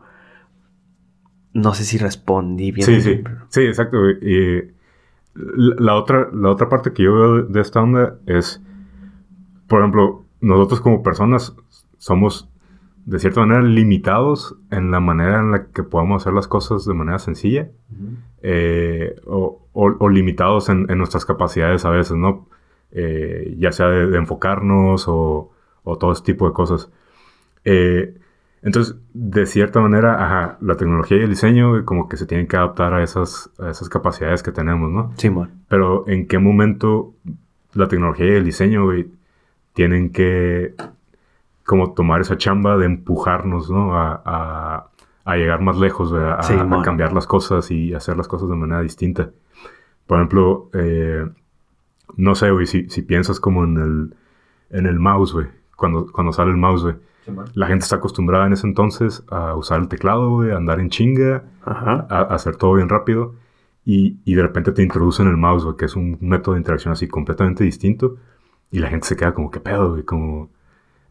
No 1.52 1.74
sé 1.74 1.82
si 1.82 1.98
respondí 1.98 2.70
bien. 2.70 2.86
Sí, 2.86 3.00
sí, 3.00 3.24
sí, 3.48 3.62
exacto. 3.62 4.08
Y 4.08 4.70
la 5.34 5.96
otra, 5.96 6.28
la 6.32 6.50
otra 6.50 6.68
parte 6.68 6.92
que 6.92 7.02
yo 7.02 7.14
veo 7.14 7.42
de 7.42 7.60
esta 7.60 7.82
onda 7.82 8.16
es, 8.26 8.62
por 9.66 9.80
ejemplo, 9.80 10.24
nosotros 10.40 10.80
como 10.80 11.02
personas 11.02 11.56
somos 11.96 12.48
de 13.04 13.18
cierta 13.18 13.40
manera 13.40 13.62
limitados 13.62 14.54
en 14.70 14.92
la 14.92 15.00
manera 15.00 15.40
en 15.40 15.50
la 15.50 15.66
que 15.66 15.82
podemos 15.82 16.22
hacer 16.22 16.32
las 16.32 16.46
cosas 16.46 16.84
de 16.84 16.94
manera 16.94 17.18
sencilla 17.18 17.70
eh, 18.42 19.16
o, 19.26 20.08
limitados 20.08 20.68
en, 20.68 20.86
nuestras 20.96 21.24
capacidades 21.24 21.84
a 21.84 21.90
veces, 21.90 22.16
¿no? 22.16 22.46
Eh, 22.92 23.56
ya 23.58 23.72
sea 23.72 23.88
de 23.88 24.16
enfocarnos 24.16 25.06
o, 25.08 25.50
o 25.88 25.96
todo 25.96 26.12
ese 26.12 26.22
tipo 26.22 26.46
de 26.46 26.52
cosas. 26.52 26.90
Eh, 27.64 28.14
entonces, 28.62 28.96
de 29.14 29.46
cierta 29.46 29.80
manera, 29.80 30.22
ajá, 30.22 30.58
la 30.60 30.76
tecnología 30.76 31.16
y 31.16 31.22
el 31.22 31.30
diseño 31.30 31.84
como 31.84 32.08
que 32.08 32.16
se 32.16 32.26
tienen 32.26 32.46
que 32.46 32.56
adaptar 32.56 32.92
a 32.92 33.02
esas, 33.02 33.50
esas 33.58 33.88
capacidades 33.88 34.42
que 34.42 34.52
tenemos, 34.52 34.90
¿no? 34.90 35.12
Sí, 35.16 35.28
bueno. 35.28 35.52
Pero 35.68 36.06
¿en 36.08 36.26
qué 36.26 36.38
momento 36.38 37.14
la 37.74 37.88
tecnología 37.88 38.26
y 38.26 38.36
el 38.36 38.44
diseño, 38.44 38.88
tienen 39.72 40.10
que 40.10 40.74
como 41.64 41.92
tomar 41.92 42.20
esa 42.20 42.36
chamba 42.36 42.76
de 42.76 42.86
empujarnos, 42.86 43.70
¿no? 43.70 43.96
A, 43.96 44.90
a, 45.24 45.36
llegar 45.36 45.60
más 45.60 45.78
lejos, 45.78 46.12
a, 46.12 46.40
a, 46.40 46.82
cambiar 46.82 47.12
las 47.12 47.26
cosas 47.26 47.70
y 47.70 47.94
hacer 47.94 48.16
las 48.16 48.26
cosas 48.26 48.48
de 48.48 48.56
manera 48.56 48.80
distinta. 48.80 49.30
Por 50.06 50.18
ejemplo, 50.18 50.70
eh, 50.72 51.26
no 52.16 52.34
sé, 52.34 52.50
güey, 52.50 52.66
si, 52.66 52.88
si 52.88 53.02
piensas 53.02 53.38
como 53.38 53.64
en 53.64 53.76
el, 53.76 54.14
en 54.70 54.86
el 54.86 54.98
mouse, 54.98 55.34
güey 55.34 55.57
cuando, 55.78 56.06
cuando 56.10 56.32
sale 56.32 56.50
el 56.50 56.56
mouse, 56.56 56.82
güey. 56.82 56.96
la 57.54 57.68
gente 57.68 57.84
está 57.84 57.96
acostumbrada 57.96 58.46
en 58.46 58.52
ese 58.52 58.66
entonces 58.66 59.22
a 59.30 59.54
usar 59.54 59.80
el 59.80 59.86
teclado, 59.86 60.28
güey, 60.30 60.50
a 60.50 60.56
andar 60.56 60.80
en 60.80 60.90
chinga, 60.90 61.44
A, 61.64 62.26
hacer 62.34 62.56
todo 62.56 62.74
bien 62.74 62.88
rápido. 62.88 63.36
Y, 63.84 64.18
y, 64.24 64.34
de 64.34 64.42
repente 64.42 64.72
te 64.72 64.82
introducen 64.82 65.28
el 65.28 65.36
mouse, 65.36 65.64
güey, 65.64 65.76
que 65.76 65.84
es 65.84 65.94
un 65.94 66.18
método 66.20 66.56
de 66.56 66.60
interacción 66.60 66.92
así 66.92 67.06
completamente 67.06 67.62
distinto. 67.62 68.16
Y 68.72 68.80
la 68.80 68.88
gente 68.88 69.06
se 69.06 69.16
queda 69.16 69.32
como, 69.32 69.50
¿qué 69.52 69.60
pedo, 69.60 69.92
güey? 69.92 70.02
Como... 70.02 70.50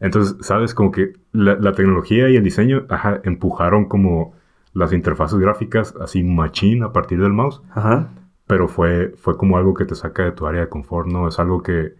Entonces, 0.00 0.36
¿sabes? 0.46 0.74
Como 0.74 0.92
que 0.92 1.14
la, 1.32 1.54
la 1.54 1.72
tecnología 1.72 2.28
y 2.28 2.36
el 2.36 2.44
diseño 2.44 2.84
ajá, 2.90 3.20
empujaron 3.24 3.86
como 3.86 4.34
las 4.74 4.92
interfaces 4.92 5.38
gráficas 5.38 5.94
así 6.00 6.22
machín 6.22 6.84
a 6.84 6.92
partir 6.92 7.20
del 7.20 7.32
mouse. 7.32 7.62
Ajá. 7.70 8.10
Pero 8.46 8.68
fue, 8.68 9.14
fue 9.16 9.38
como 9.38 9.56
algo 9.56 9.72
que 9.72 9.86
te 9.86 9.94
saca 9.94 10.24
de 10.24 10.32
tu 10.32 10.46
área 10.46 10.60
de 10.60 10.68
confort, 10.68 11.08
¿no? 11.08 11.26
Es 11.26 11.38
algo 11.40 11.62
que 11.62 11.94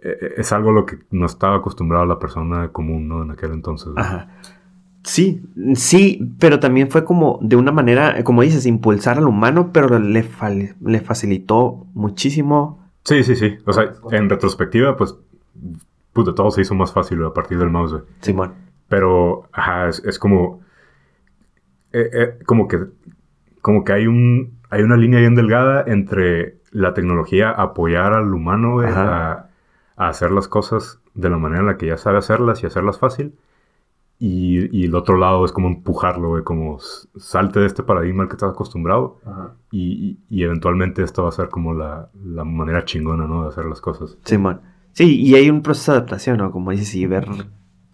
es 0.00 0.52
algo 0.52 0.70
a 0.70 0.72
lo 0.72 0.86
que 0.86 0.98
no 1.10 1.26
estaba 1.26 1.56
acostumbrada 1.56 2.06
la 2.06 2.18
persona 2.18 2.68
común, 2.68 3.08
¿no? 3.08 3.22
En 3.22 3.30
aquel 3.30 3.52
entonces. 3.52 3.92
Ajá. 3.96 4.28
Sí, 5.06 5.40
sí, 5.74 6.34
pero 6.40 6.58
también 6.58 6.90
fue 6.90 7.04
como 7.04 7.38
de 7.40 7.54
una 7.54 7.70
manera, 7.70 8.24
como 8.24 8.42
dices, 8.42 8.66
impulsar 8.66 9.18
al 9.18 9.28
humano, 9.28 9.70
pero 9.72 10.00
le, 10.00 10.28
le 10.80 11.00
facilitó 11.00 11.86
muchísimo. 11.94 12.90
Sí, 13.04 13.22
sí, 13.22 13.36
sí. 13.36 13.56
O 13.64 13.72
sea, 13.72 13.92
en 14.10 14.28
retrospectiva, 14.28 14.96
pues, 14.96 15.16
puta, 16.12 16.34
todo 16.34 16.50
se 16.50 16.62
hizo 16.62 16.74
más 16.74 16.92
fácil 16.92 17.24
a 17.24 17.32
partir 17.32 17.56
del 17.56 17.70
mouse. 17.70 18.02
Simón. 18.20 18.54
Pero, 18.88 19.44
ajá, 19.52 19.88
es, 19.88 20.18
como, 20.18 20.60
eh, 21.92 22.10
eh, 22.12 22.38
como 22.44 22.66
que, 22.66 22.86
como 23.62 23.84
que 23.84 23.92
hay 23.92 24.08
un, 24.08 24.58
hay 24.70 24.82
una 24.82 24.96
línea 24.96 25.20
bien 25.20 25.36
delgada 25.36 25.84
entre 25.86 26.58
la 26.72 26.94
tecnología 26.94 27.50
apoyar 27.50 28.12
al 28.12 28.34
humano, 28.34 28.80
a, 28.80 29.50
a 29.96 30.08
hacer 30.08 30.30
las 30.30 30.48
cosas 30.48 31.00
de 31.14 31.30
la 31.30 31.38
manera 31.38 31.60
en 31.60 31.66
la 31.66 31.76
que 31.76 31.86
ya 31.86 31.96
sabe 31.96 32.18
hacerlas 32.18 32.62
y 32.62 32.66
hacerlas 32.66 32.98
fácil. 32.98 33.34
Y, 34.18 34.74
y 34.74 34.86
el 34.86 34.94
otro 34.94 35.18
lado 35.18 35.44
es 35.44 35.52
como 35.52 35.68
empujarlo, 35.68 36.30
güey, 36.30 36.42
como 36.42 36.78
salte 36.78 37.60
de 37.60 37.66
este 37.66 37.82
paradigma 37.82 38.22
al 38.22 38.30
que 38.30 38.36
estás 38.36 38.50
acostumbrado 38.50 39.20
y, 39.70 40.18
y, 40.30 40.42
eventualmente 40.42 41.02
esto 41.02 41.24
va 41.24 41.28
a 41.28 41.32
ser 41.32 41.50
como 41.50 41.74
la, 41.74 42.08
la, 42.24 42.42
manera 42.44 42.86
chingona, 42.86 43.26
¿no? 43.26 43.42
De 43.42 43.48
hacer 43.48 43.66
las 43.66 43.82
cosas. 43.82 44.16
Sí, 44.24 44.38
man. 44.38 44.62
Sí, 44.92 45.20
y 45.20 45.34
hay 45.34 45.50
un 45.50 45.60
proceso 45.60 45.92
de 45.92 45.98
adaptación, 45.98 46.38
¿no? 46.38 46.50
Como 46.50 46.70
dices, 46.70 46.94
y 46.94 47.06
ver 47.06 47.28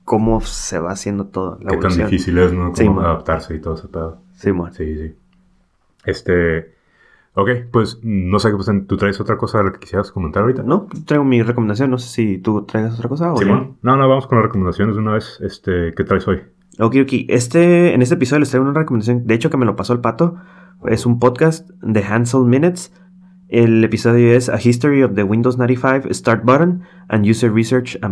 cómo 0.05 0.41
se 0.43 0.79
va 0.79 0.93
haciendo 0.93 1.27
todo. 1.27 1.59
La 1.61 1.73
Qué 1.73 1.79
tan 1.79 1.97
difícil 1.97 2.39
es, 2.39 2.53
¿no? 2.53 2.73
Cómo 2.73 3.01
adaptarse 3.01 3.57
y 3.57 3.61
todo 3.61 3.75
ese 3.75 3.89
pedo. 3.89 4.19
Sí, 4.35 4.53
man. 4.53 4.73
Sí, 4.73 4.97
sí. 4.97 5.15
Este... 6.05 6.72
Ok, 7.35 7.49
pues 7.71 7.99
no 8.03 8.39
sé, 8.39 8.51
pues, 8.51 8.71
¿tú 8.87 8.97
traes 8.99 9.19
otra 9.21 9.39
cosa 9.39 9.59
de 9.59 9.65
la 9.65 9.73
que 9.73 9.79
quisieras 9.81 10.13
comentar 10.13 10.43
ahorita? 10.43 10.63
No, 10.65 10.87
traigo 11.07 11.25
mi 11.25 11.43
recomendación, 11.43 11.91
no 11.91 11.97
sé 11.99 12.09
si 12.09 12.39
tú 12.39 12.65
traigas 12.67 12.95
otra 12.95 13.09
cosa 13.09 13.33
o 13.33 13.37
sí, 13.39 13.47
no? 13.47 13.77
no, 13.81 13.97
no, 13.97 14.09
vamos 14.09 14.27
con 14.27 14.37
las 14.39 14.45
recomendaciones 14.47 14.95
de 14.97 15.01
una 15.01 15.13
vez. 15.15 15.39
Este, 15.41 15.95
¿Qué 15.97 16.05
traes 16.05 16.29
hoy? 16.29 16.43
Ok, 16.79 16.97
ok. 17.03 17.13
Este, 17.29 17.95
en 17.95 18.03
este 18.03 18.17
episodio 18.17 18.41
les 18.41 18.51
traigo 18.51 18.69
una 18.69 18.79
recomendación, 18.79 19.27
de 19.27 19.35
hecho 19.35 19.49
que 19.49 19.57
me 19.57 19.65
lo 19.67 19.77
pasó 19.77 19.93
el 19.95 20.01
pato 20.01 20.37
Es 20.87 21.07
un 21.07 21.19
podcast 21.21 21.71
de 21.83 22.03
Hansel 22.05 22.43
Minutes. 22.45 22.93
El 23.49 23.85
episodio 23.85 24.33
es 24.33 24.49
A 24.49 24.57
History 24.59 25.03
of 25.03 25.13
the 25.15 25.23
Windows 25.25 25.59
95 25.59 26.09
Start 26.15 26.43
Button 26.45 26.83
and 27.09 27.27
User 27.27 27.53
Research 27.53 27.99
at 28.03 28.11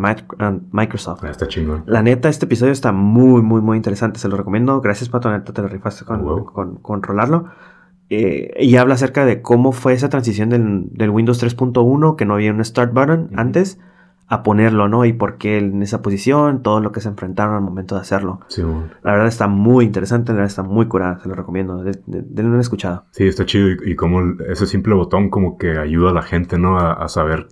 Microsoft. 0.70 1.24
Ah, 1.24 1.30
está 1.30 1.48
chingón. 1.48 1.82
La 1.86 2.02
neta, 2.02 2.28
este 2.28 2.44
episodio 2.44 2.72
está 2.72 2.92
muy, 2.92 3.40
muy, 3.40 3.62
muy 3.62 3.76
interesante. 3.78 4.18
Se 4.18 4.28
lo 4.28 4.36
recomiendo. 4.36 4.80
Gracias, 4.82 5.08
Pato. 5.08 5.30
Neta, 5.30 5.52
te 5.54 5.62
lo 5.62 5.68
rifaste 5.68 6.04
con, 6.04 6.22
Wow. 6.22 6.44
con- 6.44 6.74
controlarlo. 6.76 7.46
Eh, 8.10 8.52
y 8.58 8.76
habla 8.76 8.94
acerca 8.94 9.24
de 9.24 9.40
cómo 9.40 9.72
fue 9.72 9.92
esa 9.92 10.08
transición 10.08 10.48
del, 10.50 10.86
del 10.90 11.10
Windows 11.10 11.42
3.1, 11.42 12.16
que 12.16 12.24
no 12.26 12.34
había 12.34 12.52
un 12.52 12.64
Start 12.64 12.92
Button 12.92 13.30
antes, 13.36 13.78
a 14.26 14.42
ponerlo, 14.42 14.88
¿no? 14.88 15.04
Y 15.04 15.12
por 15.12 15.38
qué 15.38 15.58
en 15.58 15.82
esa 15.82 16.02
posición, 16.02 16.62
todo 16.62 16.80
lo 16.80 16.92
que 16.92 17.00
se 17.00 17.08
enfrentaron 17.08 17.54
al 17.54 17.62
momento 17.62 17.94
de 17.94 18.00
hacerlo. 18.00 18.40
Sí, 18.48 18.62
bueno. 18.62 18.84
La 19.02 19.12
verdad 19.12 19.26
está 19.28 19.46
muy 19.48 19.84
interesante, 19.84 20.32
la 20.32 20.36
verdad 20.38 20.50
está 20.50 20.62
muy 20.62 20.86
curada, 20.86 21.18
se 21.20 21.28
lo 21.28 21.34
recomiendo. 21.34 21.82
De, 21.82 21.92
de- 22.06 22.22
denle 22.28 22.50
una 22.52 22.60
escuchada. 22.60 23.04
Sí, 23.12 23.26
está 23.26 23.44
chido 23.46 23.68
y, 23.70 23.92
y 23.92 23.96
como 23.96 24.20
ese 24.48 24.66
simple 24.66 24.94
botón 24.94 25.30
como 25.30 25.56
que 25.58 25.78
ayuda 25.78 26.10
a 26.10 26.14
la 26.14 26.22
gente, 26.22 26.58
¿no? 26.58 26.78
A, 26.78 26.92
a 26.92 27.08
saber 27.08 27.48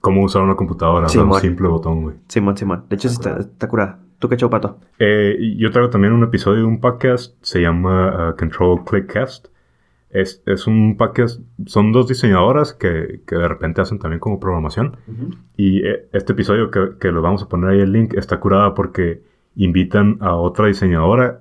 cómo 0.00 0.22
usar 0.22 0.42
una 0.42 0.54
computadora. 0.54 1.08
Sí, 1.08 1.18
o 1.18 1.22
sea, 1.24 1.30
un 1.32 1.40
simple 1.40 1.68
botón, 1.68 2.02
güey. 2.02 2.16
Simón, 2.28 2.56
Simón. 2.56 2.84
De 2.88 2.96
hecho, 2.96 3.08
Está 3.08 3.68
curada. 3.68 3.98
¿Tú 4.18 4.28
qué 4.28 4.36
show, 4.36 4.48
Pato? 4.48 4.78
Eh, 4.98 5.36
yo 5.58 5.70
traigo 5.70 5.90
también 5.90 6.12
un 6.14 6.24
episodio 6.24 6.58
de 6.60 6.64
un 6.64 6.80
podcast, 6.80 7.34
se 7.42 7.60
llama 7.60 8.30
uh, 8.30 8.36
Control 8.36 8.82
Click 8.84 9.12
Cast. 9.12 9.48
Es, 10.14 10.42
es 10.46 10.66
un 10.68 10.96
podcast, 10.96 11.40
son 11.66 11.92
dos 11.92 12.08
diseñadoras 12.08 12.72
que, 12.72 13.20
que 13.26 13.34
de 13.34 13.48
repente 13.48 13.80
hacen 13.80 13.98
también 13.98 14.20
como 14.20 14.38
programación. 14.38 14.96
Y 15.56 15.84
eh, 15.86 16.06
este 16.12 16.32
episodio 16.32 16.70
que, 16.70 16.92
que 17.00 17.10
lo 17.10 17.20
vamos 17.20 17.42
a 17.42 17.48
poner 17.48 17.70
ahí 17.70 17.80
el 17.80 17.92
link 17.92 18.14
está 18.14 18.38
curada 18.38 18.74
porque 18.74 19.22
invitan 19.56 20.18
a 20.20 20.36
otra 20.36 20.68
diseñadora 20.68 21.40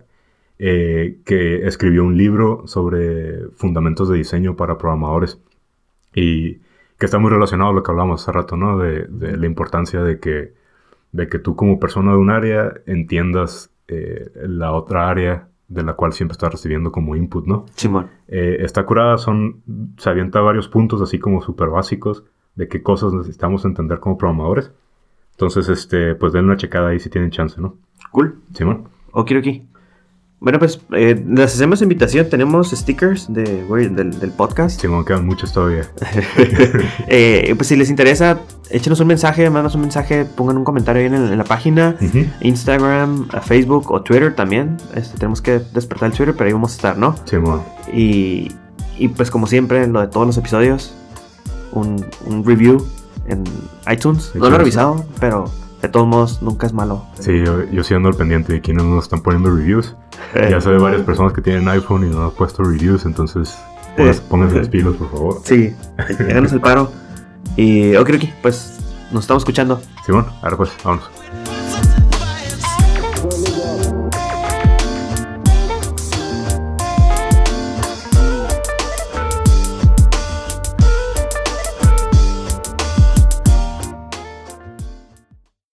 eh, 0.58 1.20
que 1.24 1.68
escribió 1.68 2.04
un 2.04 2.18
libro 2.18 2.64
sobre 2.66 3.48
fundamentos 3.52 4.10
de 4.10 4.18
diseño 4.18 4.56
para 4.56 4.78
programadores. 4.78 5.40
Y 6.16 6.56
que 6.98 7.06
está 7.06 7.20
muy 7.20 7.30
relacionado 7.30 7.70
a 7.70 7.74
lo 7.74 7.84
que 7.84 7.92
hablamos 7.92 8.22
hace 8.22 8.32
rato, 8.32 8.58
¿no? 8.58 8.80
De, 8.80 9.06
de 9.08 9.38
la 9.38 9.46
importancia 9.46 10.02
de 10.02 10.20
que, 10.20 10.54
de 11.12 11.28
que 11.28 11.38
tú 11.38 11.56
como 11.56 11.80
persona 11.80 12.12
de 12.12 12.18
un 12.18 12.32
área 12.32 12.74
entiendas 12.88 13.72
eh, 13.88 14.32
la 14.36 14.72
otra 14.72 15.10
área 15.10 15.50
de 15.68 15.84
la 15.84 15.94
cual 15.94 16.14
siempre 16.14 16.34
estás 16.34 16.52
recibiendo 16.52 16.92
como 16.92 17.16
input, 17.16 17.46
¿no? 17.46 17.66
Simón. 17.76 18.10
Eh, 18.28 18.58
está 18.60 18.86
curada, 18.86 19.18
son, 19.18 19.64
se 19.98 20.10
avienta 20.10 20.42
varios 20.42 20.68
puntos 20.68 21.02
así 21.02 21.20
como 21.20 21.42
súper 21.42 21.70
básicos 21.70 22.24
de 22.56 22.68
qué 22.68 22.84
cosas 22.84 23.14
necesitamos 23.14 23.66
entender 23.66 24.00
como 24.00 24.18
programadores. 24.18 24.72
Entonces, 25.32 25.70
este, 25.70 26.16
pues 26.16 26.34
denle 26.34 26.50
una 26.50 26.58
checada 26.58 26.90
ahí 26.90 27.00
si 27.00 27.10
tienen 27.10 27.32
chance, 27.32 27.60
¿no? 27.60 27.78
Cool. 28.12 28.40
Simón. 28.54 28.90
Okidoki. 29.12 29.68
Bueno, 30.44 30.60
pues 30.60 30.82
eh, 30.92 31.24
les 31.26 31.54
hacemos 31.56 31.82
invitación. 31.82 32.28
Tenemos 32.30 32.72
stickers 32.72 33.32
de, 33.34 33.64
güey, 33.66 33.88
del, 33.88 34.20
del 34.20 34.30
podcast. 34.32 34.82
Simón, 34.82 35.06
quedan 35.06 35.26
muchos 35.26 35.54
todavía. 35.54 35.90
Eh, 37.08 37.54
pues 37.56 37.68
si 37.68 37.76
les 37.78 37.90
interesa, 37.90 38.40
échenos 38.70 39.00
un 39.00 39.08
mensaje, 39.08 39.44
mandanos 39.46 39.76
un 39.76 39.82
mensaje, 39.82 40.26
pongan 40.26 40.58
un 40.58 40.64
comentario 40.64 41.02
ahí 41.02 41.08
en, 41.08 41.14
el- 41.14 41.32
en 41.32 41.38
la 41.38 41.44
página. 41.46 41.96
Instagram, 42.42 43.30
Facebook 43.44 43.90
o 43.92 44.02
Twitter 44.02 44.36
también. 44.36 44.78
Este, 44.96 45.18
tenemos 45.18 45.42
que 45.42 45.60
despertar 45.74 46.10
el 46.12 46.18
Twitter, 46.18 46.36
pero 46.38 46.48
ahí 46.48 46.54
vamos 46.54 46.74
a 46.74 46.76
estar, 46.76 46.98
¿no? 46.98 47.16
Simón. 47.26 47.62
Y, 47.94 48.52
y 48.98 49.08
pues 49.10 49.32
como 49.32 49.48
siempre, 49.48 49.88
lo 49.88 50.02
de 50.02 50.08
todos 50.08 50.28
los 50.28 50.38
episodios, 50.38 50.94
un, 51.72 52.06
un 52.26 52.44
review 52.46 52.86
en 53.28 53.44
iTunes. 53.92 54.32
No 54.36 54.42
lo 54.42 54.46
he 54.46 54.50
iTunes. 54.50 54.58
revisado, 54.58 55.06
pero 55.20 55.46
de 55.84 55.90
todos 55.90 56.08
modos 56.08 56.42
nunca 56.42 56.66
es 56.66 56.74
malo. 56.74 57.06
Sí, 57.20 57.44
yo, 57.46 57.64
yo 57.70 57.84
sí 57.84 57.94
ando 57.94 58.10
al 58.10 58.16
pendiente 58.16 58.54
de 58.54 58.62
quiénes 58.62 58.84
nos 58.86 59.04
están 59.04 59.22
poniendo 59.22 59.52
reviews. 59.52 59.96
Ya 60.34 60.60
sé 60.62 60.70
de 60.72 60.78
varias 60.80 61.02
personas 61.04 61.34
que 61.34 61.42
tienen 61.42 61.68
iPhone 61.68 62.06
y 62.06 62.10
no 62.10 62.24
han 62.24 62.32
puesto 62.32 62.64
reviews, 62.64 63.06
entonces 63.06 63.56
pónganse, 63.98 64.22
Eh. 64.22 64.26
pónganse 64.30 64.58
las 64.58 64.70
pilas, 64.70 64.94
por 64.96 65.12
favor. 65.12 65.42
Sí, 65.44 65.76
háganos 65.98 66.52
el 66.54 66.62
paro. 66.62 66.90
Y 67.58 67.96
ok, 67.98 68.10
ok, 68.16 68.24
pues 68.42 68.80
nos 69.12 69.24
estamos 69.26 69.44
escuchando. 69.44 69.80
Simón, 70.06 70.26
ahora 70.42 70.58
pues, 70.58 70.72
vámonos. 70.84 71.10